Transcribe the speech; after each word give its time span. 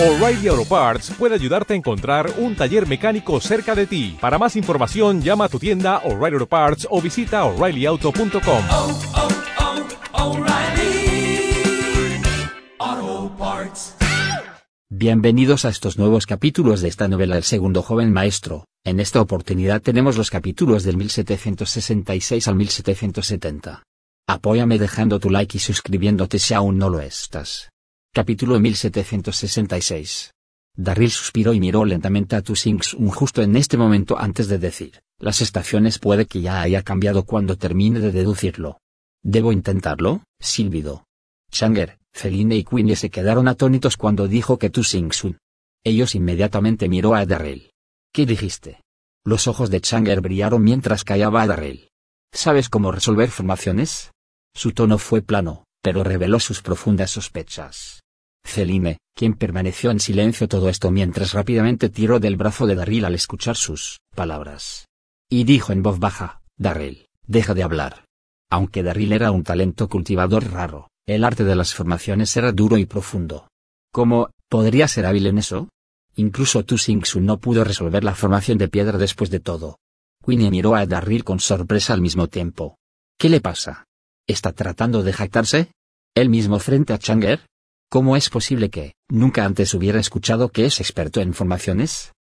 O'Reilly 0.00 0.48
Auto 0.48 0.64
Parts 0.64 1.12
puede 1.18 1.34
ayudarte 1.34 1.74
a 1.74 1.76
encontrar 1.76 2.32
un 2.38 2.56
taller 2.56 2.88
mecánico 2.88 3.38
cerca 3.38 3.74
de 3.74 3.86
ti. 3.86 4.16
Para 4.18 4.38
más 4.38 4.56
información, 4.56 5.20
llama 5.20 5.44
a 5.44 5.48
tu 5.50 5.58
tienda 5.58 5.98
O'Reilly 5.98 6.36
Auto 6.36 6.46
Parts 6.46 6.88
o 6.90 7.02
visita 7.02 7.44
oreillyauto.com. 7.44 8.64
oh, 8.70 8.98
oh, 12.78 13.36
Parts. 13.36 13.94
Bienvenidos 14.88 15.66
a 15.66 15.68
estos 15.68 15.98
nuevos 15.98 16.24
capítulos 16.24 16.80
de 16.80 16.88
esta 16.88 17.06
novela 17.06 17.36
El 17.36 17.44
segundo 17.44 17.82
joven 17.82 18.10
maestro. 18.10 18.64
En 18.82 19.00
esta 19.00 19.20
oportunidad 19.20 19.82
tenemos 19.82 20.16
los 20.16 20.30
capítulos 20.30 20.82
del 20.82 20.96
1766 20.96 22.48
al 22.48 22.54
1770. 22.54 23.82
Apóyame 24.26 24.78
dejando 24.78 25.20
tu 25.20 25.28
like 25.28 25.58
y 25.58 25.60
suscribiéndote 25.60 26.38
si 26.38 26.54
aún 26.54 26.78
no 26.78 26.88
lo 26.88 27.00
estás. 27.00 27.68
Capítulo 28.12 28.58
1766. 28.58 30.34
Darryl 30.76 31.12
suspiró 31.12 31.54
y 31.54 31.60
miró 31.60 31.84
lentamente 31.84 32.34
a 32.34 32.42
Tu 32.42 32.56
Sing 32.56 32.82
Sun 32.82 33.06
justo 33.06 33.40
en 33.40 33.54
este 33.54 33.76
momento 33.76 34.18
antes 34.18 34.48
de 34.48 34.58
decir, 34.58 35.00
las 35.20 35.40
estaciones 35.40 36.00
puede 36.00 36.26
que 36.26 36.40
ya 36.40 36.60
haya 36.60 36.82
cambiado 36.82 37.24
cuando 37.24 37.56
termine 37.56 38.00
de 38.00 38.10
deducirlo. 38.10 38.80
¿Debo 39.22 39.52
intentarlo? 39.52 40.24
Silbido. 40.40 41.04
Changer, 41.52 42.00
Feline 42.12 42.56
y 42.56 42.64
Queenie 42.64 42.96
se 42.96 43.10
quedaron 43.10 43.46
atónitos 43.46 43.96
cuando 43.96 44.26
dijo 44.26 44.58
que 44.58 44.70
Tu 44.70 44.82
Sing 44.82 45.12
Sun. 45.12 45.38
Ellos 45.84 46.16
inmediatamente 46.16 46.88
miró 46.88 47.14
a 47.14 47.24
Darryl. 47.24 47.70
¿Qué 48.12 48.26
dijiste? 48.26 48.80
Los 49.24 49.46
ojos 49.46 49.70
de 49.70 49.80
Changer 49.80 50.20
brillaron 50.20 50.64
mientras 50.64 51.04
callaba 51.04 51.42
a 51.42 51.46
Darryl. 51.46 51.90
¿Sabes 52.32 52.68
cómo 52.68 52.90
resolver 52.90 53.30
formaciones? 53.30 54.10
Su 54.52 54.72
tono 54.72 54.98
fue 54.98 55.22
plano, 55.22 55.64
pero 55.82 56.04
reveló 56.04 56.40
sus 56.40 56.62
profundas 56.62 57.10
sospechas. 57.10 58.00
Celine, 58.44 58.98
quien 59.14 59.34
permaneció 59.34 59.90
en 59.90 60.00
silencio 60.00 60.48
todo 60.48 60.68
esto 60.68 60.90
mientras 60.90 61.32
rápidamente 61.32 61.88
tiró 61.88 62.20
del 62.20 62.36
brazo 62.36 62.66
de 62.66 62.74
Darryl 62.74 63.04
al 63.04 63.14
escuchar 63.14 63.56
sus 63.56 64.00
palabras. 64.14 64.86
Y 65.28 65.44
dijo 65.44 65.72
en 65.72 65.82
voz 65.82 65.98
baja, 65.98 66.42
Darryl, 66.56 67.06
deja 67.26 67.54
de 67.54 67.62
hablar. 67.62 68.04
Aunque 68.50 68.82
Darryl 68.82 69.12
era 69.12 69.30
un 69.30 69.44
talento 69.44 69.88
cultivador 69.88 70.50
raro, 70.50 70.88
el 71.06 71.24
arte 71.24 71.44
de 71.44 71.54
las 71.54 71.74
formaciones 71.74 72.36
era 72.36 72.52
duro 72.52 72.76
y 72.78 72.86
profundo. 72.86 73.48
¿Cómo, 73.92 74.30
podría 74.48 74.88
ser 74.88 75.06
hábil 75.06 75.26
en 75.26 75.38
eso? 75.38 75.68
Incluso 76.16 76.64
Tu 76.64 76.76
Sing 76.78 77.04
Sun 77.04 77.26
no 77.26 77.38
pudo 77.38 77.64
resolver 77.64 78.04
la 78.04 78.14
formación 78.14 78.58
de 78.58 78.68
piedra 78.68 78.98
después 78.98 79.30
de 79.30 79.40
todo. 79.40 79.78
Queenie 80.24 80.50
miró 80.50 80.74
a 80.74 80.86
Darryl 80.86 81.24
con 81.24 81.40
sorpresa 81.40 81.94
al 81.94 82.00
mismo 82.00 82.26
tiempo. 82.26 82.76
¿Qué 83.18 83.28
le 83.28 83.40
pasa? 83.40 83.84
¿Está 84.30 84.52
tratando 84.52 85.02
de 85.02 85.12
jactarse? 85.12 85.72
¿Él 86.14 86.28
mismo 86.28 86.60
frente 86.60 86.92
a 86.92 86.98
Changer? 86.98 87.40
¿Cómo 87.90 88.16
es 88.16 88.30
posible 88.30 88.70
que, 88.70 88.94
nunca 89.08 89.44
antes 89.44 89.74
hubiera 89.74 89.98
escuchado 89.98 90.50
que 90.50 90.66
es 90.66 90.78
experto 90.78 91.20
en 91.20 91.34
formaciones? 91.34 92.12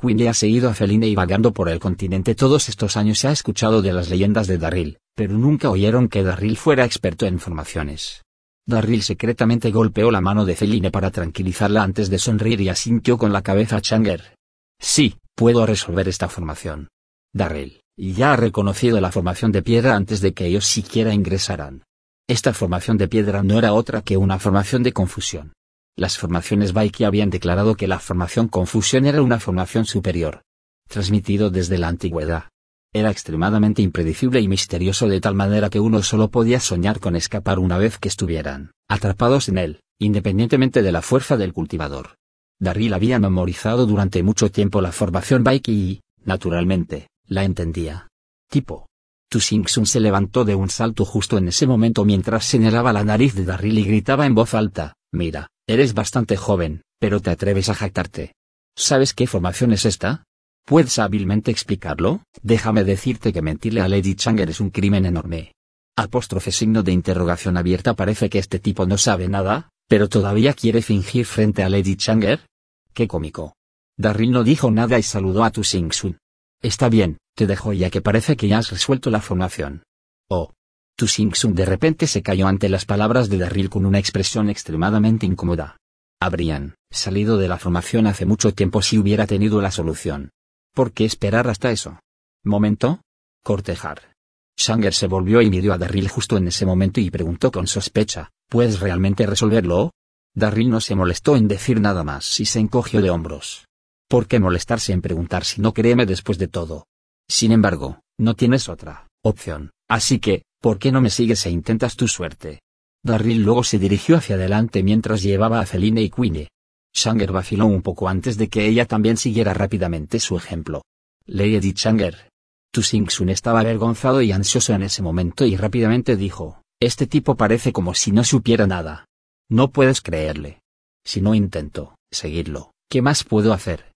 Queenie 0.00 0.30
ha 0.30 0.32
seguido 0.32 0.70
a 0.70 0.74
Feline 0.74 1.08
y 1.08 1.14
vagando 1.14 1.52
por 1.52 1.68
el 1.68 1.78
continente 1.78 2.34
todos 2.34 2.70
estos 2.70 2.96
años 2.96 3.18
se 3.18 3.28
ha 3.28 3.32
escuchado 3.32 3.82
de 3.82 3.92
las 3.92 4.08
leyendas 4.08 4.46
de 4.46 4.56
Darryl, 4.56 4.96
pero 5.14 5.36
nunca 5.36 5.68
oyeron 5.68 6.08
que 6.08 6.22
Darryl 6.22 6.56
fuera 6.56 6.86
experto 6.86 7.26
en 7.26 7.38
formaciones. 7.38 8.22
Darryl 8.66 9.02
secretamente 9.02 9.70
golpeó 9.70 10.10
la 10.10 10.22
mano 10.22 10.46
de 10.46 10.56
Feline 10.56 10.90
para 10.90 11.10
tranquilizarla 11.10 11.82
antes 11.82 12.08
de 12.08 12.18
sonreír 12.18 12.62
y 12.62 12.70
asintió 12.70 13.18
con 13.18 13.30
la 13.30 13.42
cabeza 13.42 13.76
a 13.76 13.82
Changer. 13.82 14.34
Sí, 14.80 15.18
puedo 15.34 15.66
resolver 15.66 16.08
esta 16.08 16.30
formación. 16.30 16.88
Darryl, 17.34 17.82
ya 17.98 18.32
ha 18.32 18.36
reconocido 18.36 19.00
la 19.00 19.10
formación 19.10 19.50
de 19.50 19.62
piedra 19.62 19.96
antes 19.96 20.20
de 20.20 20.32
que 20.32 20.46
ellos 20.46 20.66
siquiera 20.66 21.12
ingresaran. 21.12 21.82
Esta 22.28 22.54
formación 22.54 22.96
de 22.96 23.08
piedra 23.08 23.42
no 23.42 23.58
era 23.58 23.72
otra 23.72 24.02
que 24.02 24.16
una 24.16 24.38
formación 24.38 24.84
de 24.84 24.92
confusión. 24.92 25.52
Las 25.96 26.16
formaciones 26.16 26.72
Baiki 26.72 27.02
habían 27.02 27.28
declarado 27.28 27.74
que 27.74 27.88
la 27.88 27.98
formación 27.98 28.46
confusión 28.46 29.04
era 29.04 29.20
una 29.20 29.40
formación 29.40 29.84
superior. 29.84 30.42
Transmitido 30.88 31.50
desde 31.50 31.76
la 31.76 31.88
antigüedad. 31.88 32.44
Era 32.92 33.10
extremadamente 33.10 33.82
impredecible 33.82 34.40
y 34.40 34.46
misterioso 34.46 35.08
de 35.08 35.20
tal 35.20 35.34
manera 35.34 35.68
que 35.68 35.80
uno 35.80 36.02
solo 36.02 36.28
podía 36.30 36.60
soñar 36.60 37.00
con 37.00 37.16
escapar 37.16 37.58
una 37.58 37.78
vez 37.78 37.98
que 37.98 38.08
estuvieran 38.08 38.70
atrapados 38.88 39.48
en 39.48 39.58
él, 39.58 39.80
independientemente 39.98 40.82
de 40.82 40.92
la 40.92 41.02
fuerza 41.02 41.36
del 41.36 41.52
cultivador. 41.52 42.14
Darryl 42.60 42.94
había 42.94 43.18
memorizado 43.18 43.86
durante 43.86 44.22
mucho 44.22 44.50
tiempo 44.50 44.80
la 44.80 44.92
formación 44.92 45.42
Baiki 45.42 45.72
y, 45.72 46.00
naturalmente, 46.24 47.08
la 47.28 47.44
entendía. 47.44 48.08
Tipo. 48.50 48.88
Tu 49.30 49.40
Sing 49.40 49.68
Sun 49.68 49.84
se 49.84 50.00
levantó 50.00 50.46
de 50.46 50.54
un 50.54 50.70
salto 50.70 51.04
justo 51.04 51.36
en 51.36 51.48
ese 51.48 51.66
momento 51.66 52.06
mientras 52.06 52.46
señalaba 52.46 52.94
la 52.94 53.04
nariz 53.04 53.34
de 53.34 53.44
Darryl 53.44 53.78
y 53.78 53.84
gritaba 53.84 54.24
en 54.24 54.34
voz 54.34 54.54
alta, 54.54 54.94
mira, 55.12 55.48
eres 55.66 55.92
bastante 55.92 56.38
joven, 56.38 56.82
pero 56.98 57.20
te 57.20 57.30
atreves 57.30 57.68
a 57.68 57.74
jactarte. 57.74 58.32
¿Sabes 58.74 59.12
qué 59.12 59.26
formación 59.26 59.72
es 59.72 59.84
esta? 59.84 60.24
¿Puedes 60.64 60.98
hábilmente 60.98 61.50
explicarlo? 61.50 62.22
Déjame 62.42 62.84
decirte 62.84 63.32
que 63.32 63.42
mentirle 63.42 63.82
a 63.82 63.88
Lady 63.88 64.14
Changer 64.14 64.48
es 64.48 64.60
un 64.60 64.70
crimen 64.70 65.04
enorme. 65.04 65.52
Apóstrofe 65.96 66.52
signo 66.52 66.82
de 66.82 66.92
interrogación 66.92 67.56
abierta 67.56 67.94
parece 67.94 68.30
que 68.30 68.38
este 68.38 68.58
tipo 68.58 68.86
no 68.86 68.96
sabe 68.96 69.28
nada, 69.28 69.68
pero 69.88 70.08
todavía 70.08 70.54
quiere 70.54 70.80
fingir 70.80 71.26
frente 71.26 71.62
a 71.62 71.68
Lady 71.68 71.96
Changer. 71.96 72.46
Qué 72.94 73.08
cómico. 73.08 73.56
Darryl 73.98 74.30
no 74.30 74.44
dijo 74.44 74.70
nada 74.70 74.98
y 74.98 75.02
saludó 75.02 75.44
a 75.44 75.50
Tu 75.50 75.64
Sing 75.64 75.92
Sun. 75.92 76.18
Está 76.60 76.88
bien, 76.88 77.18
te 77.36 77.46
dejo 77.46 77.72
ya 77.72 77.90
que 77.90 78.00
parece 78.00 78.36
que 78.36 78.48
ya 78.48 78.58
has 78.58 78.70
resuelto 78.70 79.10
la 79.10 79.20
formación. 79.20 79.84
Oh. 80.28 80.52
Tu 80.96 81.06
Sing 81.06 81.32
Sun 81.32 81.54
de 81.54 81.64
repente 81.64 82.08
se 82.08 82.22
cayó 82.22 82.48
ante 82.48 82.68
las 82.68 82.84
palabras 82.84 83.28
de 83.28 83.38
Darryl 83.38 83.70
con 83.70 83.86
una 83.86 84.00
expresión 84.00 84.50
extremadamente 84.50 85.26
incómoda. 85.26 85.76
Habrían 86.20 86.74
salido 86.90 87.38
de 87.38 87.46
la 87.46 87.58
formación 87.58 88.08
hace 88.08 88.26
mucho 88.26 88.52
tiempo 88.52 88.82
si 88.82 88.98
hubiera 88.98 89.28
tenido 89.28 89.62
la 89.62 89.70
solución. 89.70 90.30
¿Por 90.74 90.92
qué 90.92 91.04
esperar 91.04 91.48
hasta 91.48 91.70
eso? 91.70 92.00
¿Momento? 92.44 93.02
Cortejar. 93.44 94.12
Shanger 94.56 94.92
se 94.92 95.06
volvió 95.06 95.40
y 95.40 95.50
miró 95.50 95.72
a 95.72 95.78
Darryl 95.78 96.08
justo 96.08 96.36
en 96.36 96.48
ese 96.48 96.66
momento 96.66 97.00
y 97.00 97.10
preguntó 97.10 97.52
con 97.52 97.68
sospecha, 97.68 98.30
¿puedes 98.48 98.80
realmente 98.80 99.24
resolverlo? 99.24 99.92
Darryl 100.34 100.68
no 100.68 100.80
se 100.80 100.96
molestó 100.96 101.36
en 101.36 101.46
decir 101.46 101.80
nada 101.80 102.02
más 102.02 102.40
y 102.40 102.44
se 102.44 102.58
encogió 102.58 103.00
de 103.00 103.10
hombros. 103.10 103.67
¿Por 104.08 104.26
qué 104.26 104.40
molestarse 104.40 104.94
en 104.94 105.02
preguntar 105.02 105.44
si 105.44 105.60
no 105.60 105.74
créeme 105.74 106.06
después 106.06 106.38
de 106.38 106.48
todo? 106.48 106.86
Sin 107.28 107.52
embargo, 107.52 108.00
no 108.18 108.34
tienes 108.34 108.70
otra 108.70 109.06
opción, 109.22 109.70
así 109.86 110.18
que, 110.18 110.44
¿por 110.62 110.78
qué 110.78 110.90
no 110.90 111.02
me 111.02 111.10
sigues 111.10 111.44
e 111.44 111.50
intentas 111.50 111.94
tu 111.94 112.08
suerte? 112.08 112.60
Darryl 113.04 113.42
luego 113.42 113.64
se 113.64 113.78
dirigió 113.78 114.16
hacia 114.16 114.36
adelante 114.36 114.82
mientras 114.82 115.22
llevaba 115.22 115.60
a 115.60 115.66
Feline 115.66 116.00
y 116.00 116.08
Queenie. 116.08 116.48
Shanger 116.94 117.32
vaciló 117.32 117.66
un 117.66 117.82
poco 117.82 118.08
antes 118.08 118.38
de 118.38 118.48
que 118.48 118.66
ella 118.66 118.86
también 118.86 119.18
siguiera 119.18 119.52
rápidamente 119.52 120.20
su 120.20 120.38
ejemplo. 120.38 120.82
Lady 121.26 121.74
Changer. 121.74 122.30
Tu 122.72 122.82
Sing 122.82 123.10
Sun 123.10 123.28
estaba 123.28 123.60
avergonzado 123.60 124.22
y 124.22 124.32
ansioso 124.32 124.72
en 124.72 124.84
ese 124.84 125.02
momento 125.02 125.44
y 125.44 125.56
rápidamente 125.56 126.16
dijo, 126.16 126.62
este 126.80 127.06
tipo 127.06 127.34
parece 127.34 127.74
como 127.74 127.92
si 127.92 128.12
no 128.12 128.24
supiera 128.24 128.66
nada. 128.66 129.04
No 129.50 129.70
puedes 129.70 130.00
creerle. 130.00 130.60
Si 131.04 131.20
no 131.20 131.34
intento 131.34 131.94
seguirlo, 132.10 132.72
¿qué 132.90 133.02
más 133.02 133.22
puedo 133.22 133.52
hacer? 133.52 133.87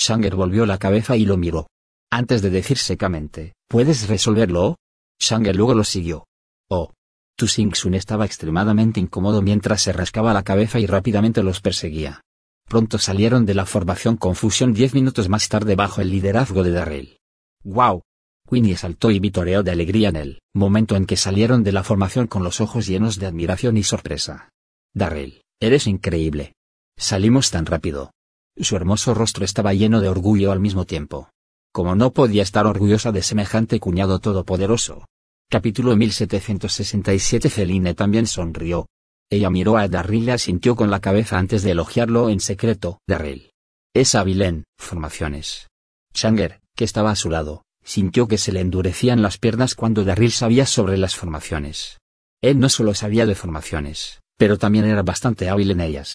Shanger 0.00 0.34
volvió 0.34 0.64
la 0.64 0.78
cabeza 0.78 1.16
y 1.16 1.26
lo 1.26 1.36
miró. 1.36 1.66
Antes 2.10 2.40
de 2.40 2.48
decir 2.48 2.78
secamente, 2.78 3.52
¿puedes 3.68 4.08
resolverlo? 4.08 4.76
Shanger 5.20 5.54
luego 5.54 5.74
lo 5.74 5.84
siguió. 5.84 6.26
Oh. 6.70 6.94
Tu 7.36 7.46
Sing 7.46 7.74
Sun 7.74 7.94
estaba 7.94 8.24
extremadamente 8.24 8.98
incómodo 8.98 9.42
mientras 9.42 9.82
se 9.82 9.92
rascaba 9.92 10.32
la 10.32 10.42
cabeza 10.42 10.80
y 10.80 10.86
rápidamente 10.86 11.42
los 11.42 11.60
perseguía. 11.60 12.22
Pronto 12.66 12.98
salieron 12.98 13.44
de 13.44 13.54
la 13.54 13.66
formación 13.66 14.16
Confusión 14.16 14.72
diez 14.72 14.94
minutos 14.94 15.28
más 15.28 15.48
tarde 15.48 15.76
bajo 15.76 16.00
el 16.00 16.10
liderazgo 16.10 16.62
de 16.62 16.70
Darrell. 16.70 17.18
¡Wow! 17.64 18.02
Queenie 18.48 18.76
saltó 18.76 19.10
y 19.10 19.20
vitoreó 19.20 19.62
de 19.62 19.70
alegría 19.70 20.08
en 20.08 20.16
el 20.16 20.40
momento 20.54 20.96
en 20.96 21.04
que 21.04 21.16
salieron 21.16 21.62
de 21.62 21.72
la 21.72 21.84
formación 21.84 22.26
con 22.26 22.42
los 22.42 22.60
ojos 22.60 22.86
llenos 22.86 23.18
de 23.18 23.26
admiración 23.26 23.76
y 23.76 23.82
sorpresa. 23.82 24.48
Darrell, 24.94 25.42
eres 25.60 25.86
increíble. 25.86 26.54
Salimos 26.96 27.50
tan 27.50 27.66
rápido. 27.66 28.12
Su 28.56 28.76
hermoso 28.76 29.14
rostro 29.14 29.44
estaba 29.44 29.74
lleno 29.74 30.00
de 30.00 30.08
orgullo 30.08 30.52
al 30.52 30.60
mismo 30.60 30.84
tiempo. 30.84 31.30
Como 31.72 31.94
no 31.94 32.12
podía 32.12 32.42
estar 32.42 32.66
orgullosa 32.66 33.12
de 33.12 33.22
semejante 33.22 33.78
cuñado 33.80 34.18
todopoderoso. 34.18 35.06
Capítulo 35.48 35.96
1767 35.96 37.48
Celine 37.48 37.94
también 37.94 38.26
sonrió. 38.26 38.86
Ella 39.30 39.50
miró 39.50 39.76
a 39.78 39.88
Darryl 39.88 40.24
y 40.24 40.30
asintió 40.30 40.74
con 40.74 40.90
la 40.90 41.00
cabeza 41.00 41.38
antes 41.38 41.62
de 41.62 41.70
elogiarlo 41.72 42.28
en 42.28 42.40
secreto. 42.40 42.98
Darryl, 43.06 43.50
Es 43.94 44.14
en 44.14 44.64
formaciones. 44.78 45.68
Changer, 46.12 46.60
que 46.76 46.84
estaba 46.84 47.12
a 47.12 47.16
su 47.16 47.30
lado, 47.30 47.62
sintió 47.84 48.26
que 48.26 48.38
se 48.38 48.52
le 48.52 48.60
endurecían 48.60 49.22
las 49.22 49.38
piernas 49.38 49.74
cuando 49.74 50.04
Darryl 50.04 50.32
sabía 50.32 50.66
sobre 50.66 50.98
las 50.98 51.14
formaciones. 51.14 51.98
Él 52.42 52.58
no 52.58 52.68
solo 52.68 52.94
sabía 52.94 53.26
de 53.26 53.34
formaciones, 53.34 54.20
pero 54.36 54.58
también 54.58 54.84
era 54.86 55.02
bastante 55.02 55.48
hábil 55.48 55.70
en 55.70 55.80
ellas. 55.80 56.14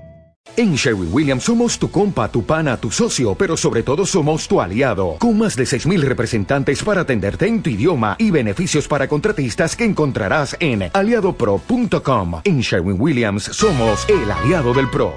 En 0.57 0.75
Sherwin 0.75 1.09
Williams 1.13 1.43
somos 1.43 1.79
tu 1.79 1.89
compa, 1.89 2.29
tu 2.29 2.43
pana, 2.45 2.75
tu 2.75 2.91
socio, 2.91 3.35
pero 3.35 3.55
sobre 3.55 3.83
todo 3.83 4.05
somos 4.05 4.47
tu 4.49 4.59
aliado, 4.59 5.15
con 5.17 5.37
más 5.37 5.55
de 5.55 5.63
6.000 5.63 6.01
representantes 6.01 6.83
para 6.83 7.01
atenderte 7.01 7.47
en 7.47 7.63
tu 7.63 7.69
idioma 7.69 8.17
y 8.19 8.31
beneficios 8.31 8.87
para 8.87 9.07
contratistas 9.07 9.77
que 9.77 9.85
encontrarás 9.85 10.57
en 10.59 10.91
aliadopro.com. 10.93 12.41
En 12.43 12.59
Sherwin 12.59 12.99
Williams 12.99 13.43
somos 13.43 14.05
el 14.09 14.29
aliado 14.29 14.73
del 14.73 14.89
PRO. 14.89 15.13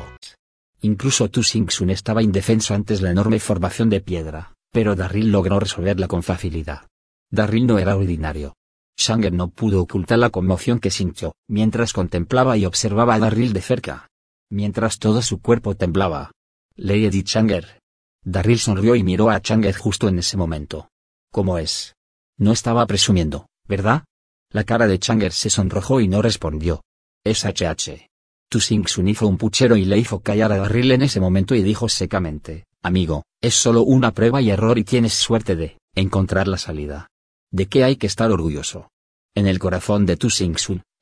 Incluso 0.82 1.28
Tu 1.28 1.42
Sun 1.42 1.90
estaba 1.90 2.22
indefenso 2.22 2.74
ante 2.74 3.00
la 3.00 3.10
enorme 3.10 3.40
formación 3.40 3.90
de 3.90 4.00
piedra, 4.00 4.52
pero 4.72 4.94
Darryl 4.94 5.32
logró 5.32 5.58
resolverla 5.58 6.06
con 6.06 6.22
facilidad. 6.22 6.86
Darryl 7.30 7.66
no 7.66 7.78
era 7.78 7.96
ordinario. 7.96 8.54
Shanger 8.96 9.32
no 9.32 9.48
pudo 9.48 9.82
ocultar 9.82 10.18
la 10.18 10.30
conmoción 10.30 10.78
que 10.78 10.90
sintió, 10.90 11.34
mientras 11.48 11.92
contemplaba 11.92 12.56
y 12.56 12.66
observaba 12.66 13.14
a 13.14 13.18
Darryl 13.18 13.52
de 13.52 13.62
cerca 13.62 14.08
mientras 14.50 14.98
todo 14.98 15.22
su 15.22 15.40
cuerpo 15.40 15.74
temblaba. 15.74 16.30
Lady 16.76 17.22
Changer. 17.22 17.80
Darryl 18.24 18.58
sonrió 18.58 18.96
y 18.96 19.02
miró 19.02 19.30
a 19.30 19.40
Changer 19.40 19.76
justo 19.76 20.08
en 20.08 20.18
ese 20.18 20.36
momento. 20.36 20.88
¿Cómo 21.30 21.58
es? 21.58 21.94
No 22.38 22.52
estaba 22.52 22.86
presumiendo, 22.86 23.46
¿verdad? 23.66 24.04
La 24.50 24.64
cara 24.64 24.86
de 24.86 24.98
Changer 24.98 25.32
se 25.32 25.50
sonrojó 25.50 26.00
y 26.00 26.08
no 26.08 26.22
respondió. 26.22 26.82
Es 27.24 27.44
HH. 27.44 28.08
Tu 28.48 28.60
Sun 28.60 29.08
hizo 29.08 29.26
un 29.26 29.36
puchero 29.36 29.76
y 29.76 29.84
le 29.84 29.98
hizo 29.98 30.20
callar 30.20 30.52
a 30.52 30.58
Darryl 30.58 30.92
en 30.92 31.02
ese 31.02 31.18
momento 31.18 31.54
y 31.54 31.62
dijo 31.62 31.88
secamente, 31.88 32.66
amigo, 32.82 33.24
es 33.40 33.54
solo 33.54 33.82
una 33.82 34.12
prueba 34.12 34.40
y 34.40 34.50
error 34.50 34.78
y 34.78 34.84
tienes 34.84 35.14
suerte 35.14 35.56
de 35.56 35.78
encontrar 35.94 36.46
la 36.46 36.58
salida. 36.58 37.08
¿De 37.50 37.66
qué 37.66 37.82
hay 37.84 37.96
que 37.96 38.06
estar 38.06 38.30
orgulloso? 38.30 38.90
En 39.34 39.46
el 39.48 39.58
corazón 39.58 40.06
de 40.06 40.16
Tu 40.16 40.30
Sun, 40.30 40.54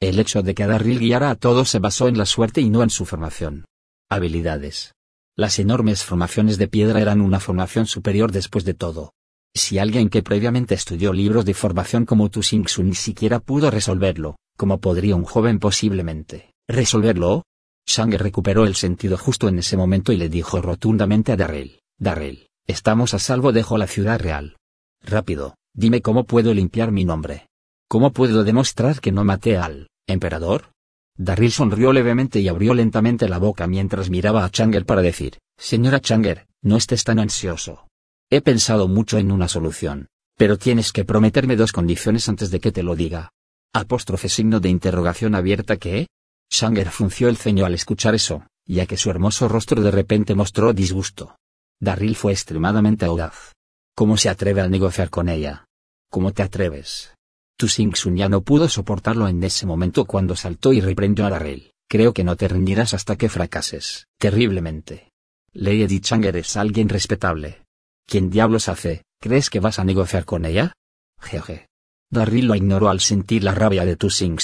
el 0.08 0.19
hecho 0.19 0.43
de 0.43 0.54
que 0.54 0.66
Darryl 0.66 0.99
guiara 0.99 1.31
a 1.31 1.37
todos 1.37 1.69
se 1.69 1.78
basó 1.78 2.08
en 2.08 2.19
la 2.19 2.26
suerte 2.26 2.60
y 2.60 2.69
no 2.70 2.82
en 2.82 2.90
su 2.90 3.04
formación. 3.04 3.66
Habilidades. 4.10 4.94
Las 5.37 5.60
enormes 5.60 6.02
formaciones 6.02 6.58
de 6.58 6.66
piedra 6.66 7.00
eran 7.00 7.20
una 7.20 7.38
formación 7.38 7.87
superior 7.87 8.32
después 8.32 8.64
de 8.64 8.75
todo. 8.75 9.12
Si 9.54 9.78
alguien 9.78 10.08
que 10.08 10.25
previamente 10.25 10.75
estudió 10.75 11.12
libros 11.12 11.44
de 11.44 11.54
formación 11.54 12.04
como 12.04 12.31
Tu 12.31 12.43
Sun 12.43 12.66
ni 12.78 12.96
siquiera 12.96 13.38
pudo 13.38 13.70
resolverlo, 13.70 14.37
¿cómo 14.56 14.81
podría 14.81 15.14
un 15.14 15.25
joven 15.25 15.60
posiblemente 15.60 16.50
resolverlo? 16.69 17.44
Shang 17.87 18.12
recuperó 18.12 18.66
el 18.66 18.75
sentido 18.75 19.16
justo 19.16 19.49
en 19.49 19.60
ese 19.60 19.76
momento 19.76 20.12
y 20.12 20.16
le 20.16 20.28
dijo 20.28 20.60
rotundamente 20.60 21.31
a 21.31 21.37
Darrell, 21.37 21.78
Darrell, 21.99 22.49
estamos 22.66 23.14
a 23.14 23.20
salvo 23.20 23.52
dejo 23.52 23.78
la 23.78 23.87
ciudad 23.87 24.19
real. 24.20 24.56
Rápido, 25.00 25.54
dime 25.75 26.02
cómo 26.02 26.25
puedo 26.25 26.52
limpiar 26.54 26.90
mi 26.90 27.04
nombre. 27.04 27.46
¿Cómo 27.88 28.10
puedo 28.12 28.43
demostrar 28.43 29.00
que 29.00 29.12
no 29.12 29.22
maté 29.22 29.58
al 29.58 29.88
¿Emperador? 30.12 30.73
Darryl 31.17 31.53
sonrió 31.53 31.93
levemente 31.93 32.41
y 32.41 32.49
abrió 32.49 32.75
lentamente 32.75 33.29
la 33.29 33.38
boca 33.38 33.67
mientras 33.67 34.09
miraba 34.09 34.44
a 34.44 34.50
Changer 34.50 34.87
para 34.87 35.03
decir, 35.03 35.38
Señora 35.59 36.00
Changer, 36.00 36.47
no 36.62 36.76
estés 36.76 37.05
tan 37.05 37.19
ansioso. 37.19 37.87
He 38.31 38.41
pensado 38.41 38.88
mucho 38.88 39.19
en 39.19 39.31
una 39.31 39.49
solución, 39.49 40.09
pero 40.37 40.56
tienes 40.56 40.93
que 40.93 41.05
prometerme 41.05 41.56
dos 41.56 41.73
condiciones 41.73 42.29
antes 42.29 42.50
de 42.50 42.61
que 42.61 42.73
te 42.73 42.82
lo 42.82 42.97
diga. 42.97 43.31
Apóstrofe 43.75 44.29
signo 44.29 44.61
de 44.61 44.69
interrogación 44.69 45.35
abierta 45.35 45.76
que... 45.76 46.09
Changer 46.50 46.91
frunció 46.91 47.29
el 47.29 47.37
ceño 47.37 47.64
al 47.64 47.75
escuchar 47.75 48.14
eso, 48.14 48.47
ya 48.67 48.87
que 48.87 48.97
su 48.97 49.11
hermoso 49.11 49.49
rostro 49.49 49.82
de 49.82 49.91
repente 49.91 50.35
mostró 50.35 50.73
disgusto. 50.73 51.37
Darryl 51.81 52.17
fue 52.17 52.32
extremadamente 52.32 53.05
audaz. 53.05 53.53
¿Cómo 53.94 54.17
se 54.17 54.29
atreve 54.29 54.61
a 54.61 54.69
negociar 54.69 55.11
con 55.11 55.29
ella? 55.29 55.64
¿Cómo 56.11 56.32
te 56.32 56.43
atreves? 56.43 57.14
Tu 57.56 57.69
Sun 57.69 58.16
ya 58.16 58.28
no 58.28 58.43
pudo 58.43 58.69
soportarlo 58.69 59.28
en 59.28 59.43
ese 59.44 59.66
momento 59.66 60.04
cuando 60.04 60.37
saltó 60.37 60.72
y 60.72 60.81
reprendió 60.81 61.26
a 61.26 61.31
Darrell. 61.31 61.72
Creo 61.88 62.12
que 62.12 62.25
no 62.25 62.37
te 62.37 62.49
rendirás 62.49 62.94
hasta 62.94 63.16
que 63.16 63.28
fracases, 63.28 64.06
terriblemente. 64.19 65.10
Lady 65.52 66.00
Changer 66.00 66.37
es 66.38 66.56
alguien 66.56 66.88
respetable. 66.88 67.64
¿Quién 68.06 68.31
diablos 68.31 68.69
hace? 68.69 69.02
¿Crees 69.20 69.50
que 69.50 69.60
vas 69.60 69.78
a 69.78 69.84
negociar 69.84 70.25
con 70.25 70.44
ella? 70.46 70.72
Jeje. 71.20 71.69
Darryl 72.10 72.46
lo 72.46 72.54
ignoró 72.54 72.88
al 72.88 73.00
sentir 73.00 73.44
la 73.44 73.52
rabia 73.54 73.84
de 73.84 73.96
Tu 73.96 74.10
Sun. 74.10 74.38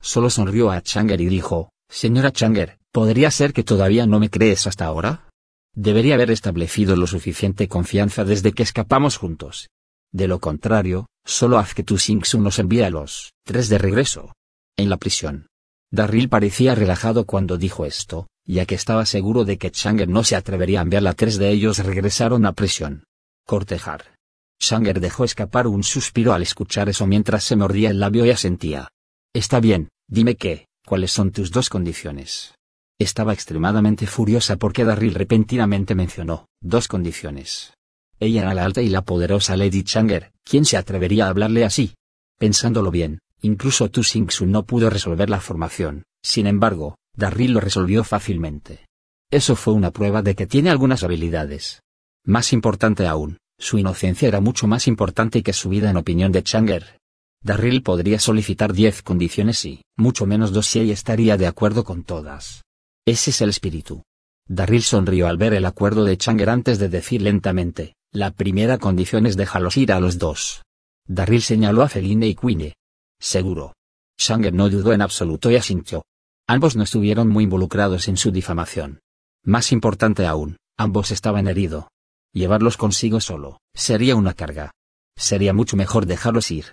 Solo 0.00 0.30
sonrió 0.30 0.70
a 0.70 0.80
Changer 0.82 1.20
y 1.20 1.26
dijo, 1.26 1.70
Señora 1.88 2.32
Changer, 2.32 2.78
¿podría 2.90 3.30
ser 3.30 3.52
que 3.52 3.62
todavía 3.62 4.06
no 4.06 4.18
me 4.18 4.30
crees 4.30 4.66
hasta 4.66 4.84
ahora? 4.84 5.28
Debería 5.74 6.14
haber 6.14 6.30
establecido 6.30 6.96
lo 6.96 7.06
suficiente 7.06 7.68
confianza 7.68 8.24
desde 8.24 8.52
que 8.52 8.62
escapamos 8.62 9.16
juntos. 9.16 9.68
De 10.12 10.28
lo 10.28 10.40
contrario, 10.40 11.06
solo 11.24 11.58
haz 11.58 11.74
que 11.74 11.82
tu 11.82 11.98
Sun 11.98 12.22
nos 12.38 12.58
envíe 12.58 12.82
a 12.82 12.90
los 12.90 13.32
tres 13.44 13.68
de 13.68 13.78
regreso. 13.78 14.34
En 14.76 14.88
la 14.88 14.96
prisión. 14.96 15.46
Darryl 15.90 16.28
parecía 16.28 16.74
relajado 16.74 17.26
cuando 17.26 17.58
dijo 17.58 17.84
esto, 17.84 18.26
ya 18.46 18.64
que 18.66 18.74
estaba 18.74 19.04
seguro 19.06 19.44
de 19.44 19.58
que 19.58 19.70
Changer 19.70 20.08
no 20.08 20.24
se 20.24 20.36
atrevería 20.36 20.80
a 20.80 20.82
enviar 20.82 21.06
a 21.06 21.12
tres 21.12 21.38
de 21.38 21.50
ellos 21.50 21.78
regresaron 21.78 22.46
a 22.46 22.52
prisión. 22.52 23.04
Cortejar. 23.46 24.16
Changer 24.58 25.00
dejó 25.00 25.24
escapar 25.24 25.66
un 25.66 25.82
suspiro 25.82 26.32
al 26.32 26.42
escuchar 26.42 26.88
eso 26.88 27.06
mientras 27.06 27.44
se 27.44 27.56
mordía 27.56 27.90
el 27.90 28.00
labio 28.00 28.24
y 28.24 28.30
asentía. 28.30 28.88
Está 29.34 29.60
bien, 29.60 29.88
dime 30.08 30.36
qué, 30.36 30.66
cuáles 30.86 31.10
son 31.10 31.32
tus 31.32 31.50
dos 31.50 31.68
condiciones. 31.68 32.54
Estaba 32.98 33.32
extremadamente 33.32 34.06
furiosa 34.06 34.56
porque 34.56 34.84
Darryl 34.84 35.14
repentinamente 35.14 35.94
mencionó 35.94 36.46
dos 36.60 36.88
condiciones. 36.88 37.74
Ella 38.22 38.42
era 38.42 38.54
la 38.54 38.64
alta 38.64 38.80
y 38.80 38.88
la 38.88 39.02
poderosa 39.02 39.56
Lady 39.56 39.82
Changer, 39.82 40.30
¿quién 40.44 40.64
se 40.64 40.76
atrevería 40.76 41.26
a 41.26 41.30
hablarle 41.30 41.64
así? 41.64 41.96
Pensándolo 42.38 42.92
bien, 42.92 43.18
incluso 43.40 43.90
Tu 43.90 44.04
Sun 44.04 44.28
no 44.46 44.64
pudo 44.64 44.90
resolver 44.90 45.28
la 45.28 45.40
formación, 45.40 46.04
sin 46.22 46.46
embargo, 46.46 46.98
Darryl 47.16 47.52
lo 47.52 47.58
resolvió 47.58 48.04
fácilmente. 48.04 48.86
Eso 49.28 49.56
fue 49.56 49.74
una 49.74 49.90
prueba 49.90 50.22
de 50.22 50.36
que 50.36 50.46
tiene 50.46 50.70
algunas 50.70 51.02
habilidades. 51.02 51.82
Más 52.24 52.52
importante 52.52 53.08
aún, 53.08 53.38
su 53.58 53.78
inocencia 53.78 54.28
era 54.28 54.40
mucho 54.40 54.68
más 54.68 54.86
importante 54.86 55.42
que 55.42 55.52
su 55.52 55.70
vida 55.70 55.90
en 55.90 55.96
opinión 55.96 56.30
de 56.30 56.44
Changer. 56.44 57.00
Darryl 57.42 57.82
podría 57.82 58.20
solicitar 58.20 58.72
diez 58.72 59.02
condiciones 59.02 59.64
y, 59.64 59.82
mucho 59.96 60.26
menos 60.26 60.52
dos 60.52 60.68
si 60.68 60.78
ella 60.78 60.94
estaría 60.94 61.36
de 61.36 61.48
acuerdo 61.48 61.82
con 61.82 62.04
todas. 62.04 62.62
Ese 63.04 63.30
es 63.30 63.40
el 63.40 63.48
espíritu. 63.48 64.04
Darryl 64.46 64.82
sonrió 64.82 65.26
al 65.26 65.38
ver 65.38 65.54
el 65.54 65.66
acuerdo 65.66 66.04
de 66.04 66.16
Changer 66.16 66.50
antes 66.50 66.78
de 66.78 66.88
decir 66.88 67.20
lentamente, 67.20 67.96
la 68.14 68.30
primera 68.30 68.76
condición 68.76 69.24
es 69.24 69.38
dejarlos 69.38 69.78
ir 69.78 69.90
a 69.90 69.98
los 69.98 70.18
dos. 70.18 70.62
Darryl 71.08 71.40
señaló 71.40 71.80
a 71.80 71.88
Feline 71.88 72.26
y 72.26 72.34
Queenie. 72.34 72.74
Seguro. 73.18 73.72
Shanger 74.18 74.52
no 74.52 74.68
dudó 74.68 74.92
en 74.92 75.00
absoluto 75.00 75.50
y 75.50 75.56
asintió. 75.56 76.04
Ambos 76.46 76.76
no 76.76 76.82
estuvieron 76.82 77.28
muy 77.28 77.44
involucrados 77.44 78.08
en 78.08 78.18
su 78.18 78.30
difamación. 78.30 79.00
Más 79.44 79.72
importante 79.72 80.26
aún, 80.26 80.58
ambos 80.76 81.10
estaban 81.10 81.48
heridos. 81.48 81.86
Llevarlos 82.34 82.76
consigo 82.76 83.18
solo, 83.18 83.60
sería 83.74 84.14
una 84.14 84.34
carga. 84.34 84.72
Sería 85.16 85.54
mucho 85.54 85.78
mejor 85.78 86.04
dejarlos 86.04 86.50
ir. 86.50 86.66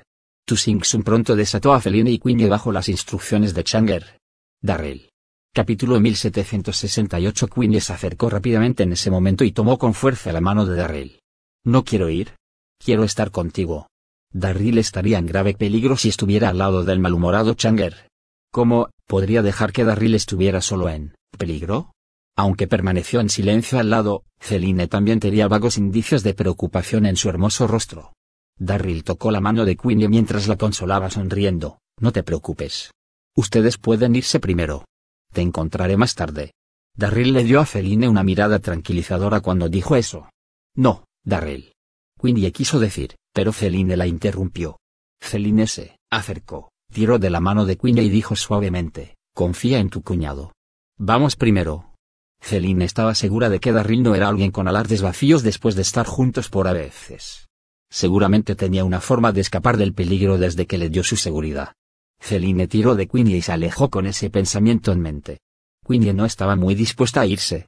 Tu 0.46 0.58
Sun 0.58 1.03
pronto 1.03 1.38
desató 1.38 1.74
a 1.74 1.79
Feline 1.79 2.10
y 2.12 2.19
Queenie 2.19 2.50
bajo 2.50 2.74
las 2.74 2.89
instrucciones 2.89 3.53
de 3.53 3.63
Changer. 3.63 4.19
Darryl. 4.62 5.10
Capítulo 5.53 6.01
1768 6.01 7.48
Queenie 7.48 7.79
se 7.79 7.93
acercó 7.93 8.29
rápidamente 8.29 8.84
en 8.84 8.91
ese 8.91 9.10
momento 9.10 9.46
y 9.46 9.53
tomó 9.53 9.77
con 9.77 9.93
fuerza 9.93 10.34
la 10.34 10.41
mano 10.41 10.65
de 10.65 10.75
Darryl. 10.75 11.19
No 11.65 11.83
quiero 11.83 12.09
ir. 12.09 12.35
Quiero 12.77 13.03
estar 13.03 13.31
contigo. 13.31 13.87
Darryl 14.31 14.77
estaría 14.77 15.17
en 15.17 15.25
grave 15.25 15.53
peligro 15.53 15.97
si 15.97 16.09
estuviera 16.09 16.49
al 16.49 16.59
lado 16.59 16.83
del 16.83 16.99
malhumorado 16.99 17.53
Changer. 17.55 18.07
¿Cómo 18.51 18.89
podría 19.07 19.41
dejar 19.41 19.73
que 19.73 19.83
Darryl 19.83 20.15
estuviera 20.15 20.61
solo 20.61 20.89
en 20.89 21.15
peligro? 21.37 21.91
Aunque 22.35 22.67
permaneció 22.67 23.19
en 23.19 23.29
silencio 23.29 23.79
al 23.79 23.89
lado, 23.89 24.23
Celine 24.39 24.87
también 24.87 25.19
tenía 25.19 25.47
vagos 25.47 25.77
indicios 25.77 26.23
de 26.23 26.33
preocupación 26.33 27.05
en 27.05 27.17
su 27.17 27.27
hermoso 27.27 27.67
rostro. 27.67 28.13
Darryl 28.57 29.03
tocó 29.03 29.31
la 29.31 29.41
mano 29.41 29.65
de 29.65 29.75
Queenie 29.75 30.07
mientras 30.07 30.47
la 30.47 30.57
consolaba 30.57 31.09
sonriendo. 31.09 31.79
No 31.99 32.11
te 32.11 32.23
preocupes. 32.23 32.91
Ustedes 33.35 33.77
pueden 33.77 34.15
irse 34.15 34.39
primero. 34.39 34.85
Te 35.33 35.41
encontraré 35.41 35.97
más 35.97 36.15
tarde. 36.15 36.53
Darryl 36.95 37.33
le 37.33 37.43
dio 37.43 37.59
a 37.59 37.65
Feline 37.65 38.07
una 38.07 38.23
mirada 38.23 38.59
tranquilizadora 38.59 39.41
cuando 39.41 39.69
dijo 39.69 39.95
eso. 39.95 40.29
No, 40.75 41.03
Darryl. 41.23 41.73
Queenie 42.19 42.51
quiso 42.51 42.79
decir, 42.79 43.15
pero 43.33 43.53
Feline 43.53 43.95
la 43.95 44.07
interrumpió. 44.07 44.79
Feline 45.21 45.67
se 45.67 45.97
acercó, 46.11 46.71
tiró 46.91 47.19
de 47.19 47.29
la 47.29 47.39
mano 47.39 47.65
de 47.65 47.77
Queenie 47.77 48.03
y 48.03 48.09
dijo 48.09 48.35
suavemente, 48.35 49.15
confía 49.33 49.79
en 49.79 49.89
tu 49.89 50.01
cuñado. 50.01 50.53
Vamos 50.97 51.35
primero. 51.35 51.93
Feline 52.41 52.83
estaba 52.83 53.15
segura 53.15 53.49
de 53.49 53.59
que 53.59 53.71
Darryl 53.71 54.03
no 54.03 54.15
era 54.15 54.27
alguien 54.27 54.51
con 54.51 54.67
alardes 54.67 55.01
vacíos 55.01 55.43
después 55.43 55.75
de 55.75 55.81
estar 55.81 56.05
juntos 56.05 56.49
por 56.49 56.67
a 56.67 56.73
veces. 56.73 57.47
Seguramente 57.91 58.55
tenía 58.55 58.83
una 58.83 59.01
forma 59.01 59.31
de 59.31 59.41
escapar 59.41 59.77
del 59.77 59.93
peligro 59.93 60.38
desde 60.38 60.67
que 60.67 60.77
le 60.77 60.89
dio 60.89 61.03
su 61.03 61.17
seguridad. 61.17 61.73
Feline 62.19 62.67
tiró 62.67 62.95
de 62.95 63.07
Queenie 63.07 63.38
y 63.38 63.41
se 63.41 63.51
alejó 63.51 63.89
con 63.89 64.05
ese 64.05 64.29
pensamiento 64.29 64.91
en 64.91 64.99
mente. 64.99 65.39
Queenie 65.88 66.13
no 66.13 66.25
estaba 66.25 66.55
muy 66.55 66.75
dispuesta 66.75 67.21
a 67.21 67.25
irse. 67.25 67.67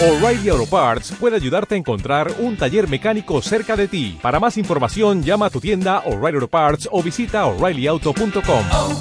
O'Reilly 0.00 0.48
Auto 0.48 0.66
Parts 0.66 1.12
puede 1.20 1.36
ayudarte 1.36 1.76
a 1.76 1.78
encontrar 1.78 2.34
un 2.40 2.56
taller 2.56 2.88
mecánico 2.88 3.40
cerca 3.40 3.76
de 3.76 3.86
ti. 3.86 4.18
Para 4.20 4.40
más 4.40 4.58
información, 4.58 5.22
llama 5.22 5.46
a 5.46 5.50
tu 5.50 5.60
tienda 5.60 6.00
O'Reilly 6.00 6.34
Auto 6.34 6.48
Parts 6.48 6.88
o 6.90 7.00
visita 7.00 7.46
oreillyauto.com. 7.46 8.64
oh, 8.72 9.00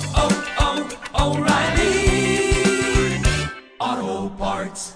oh, 3.89 4.35
Parts. 4.37 4.95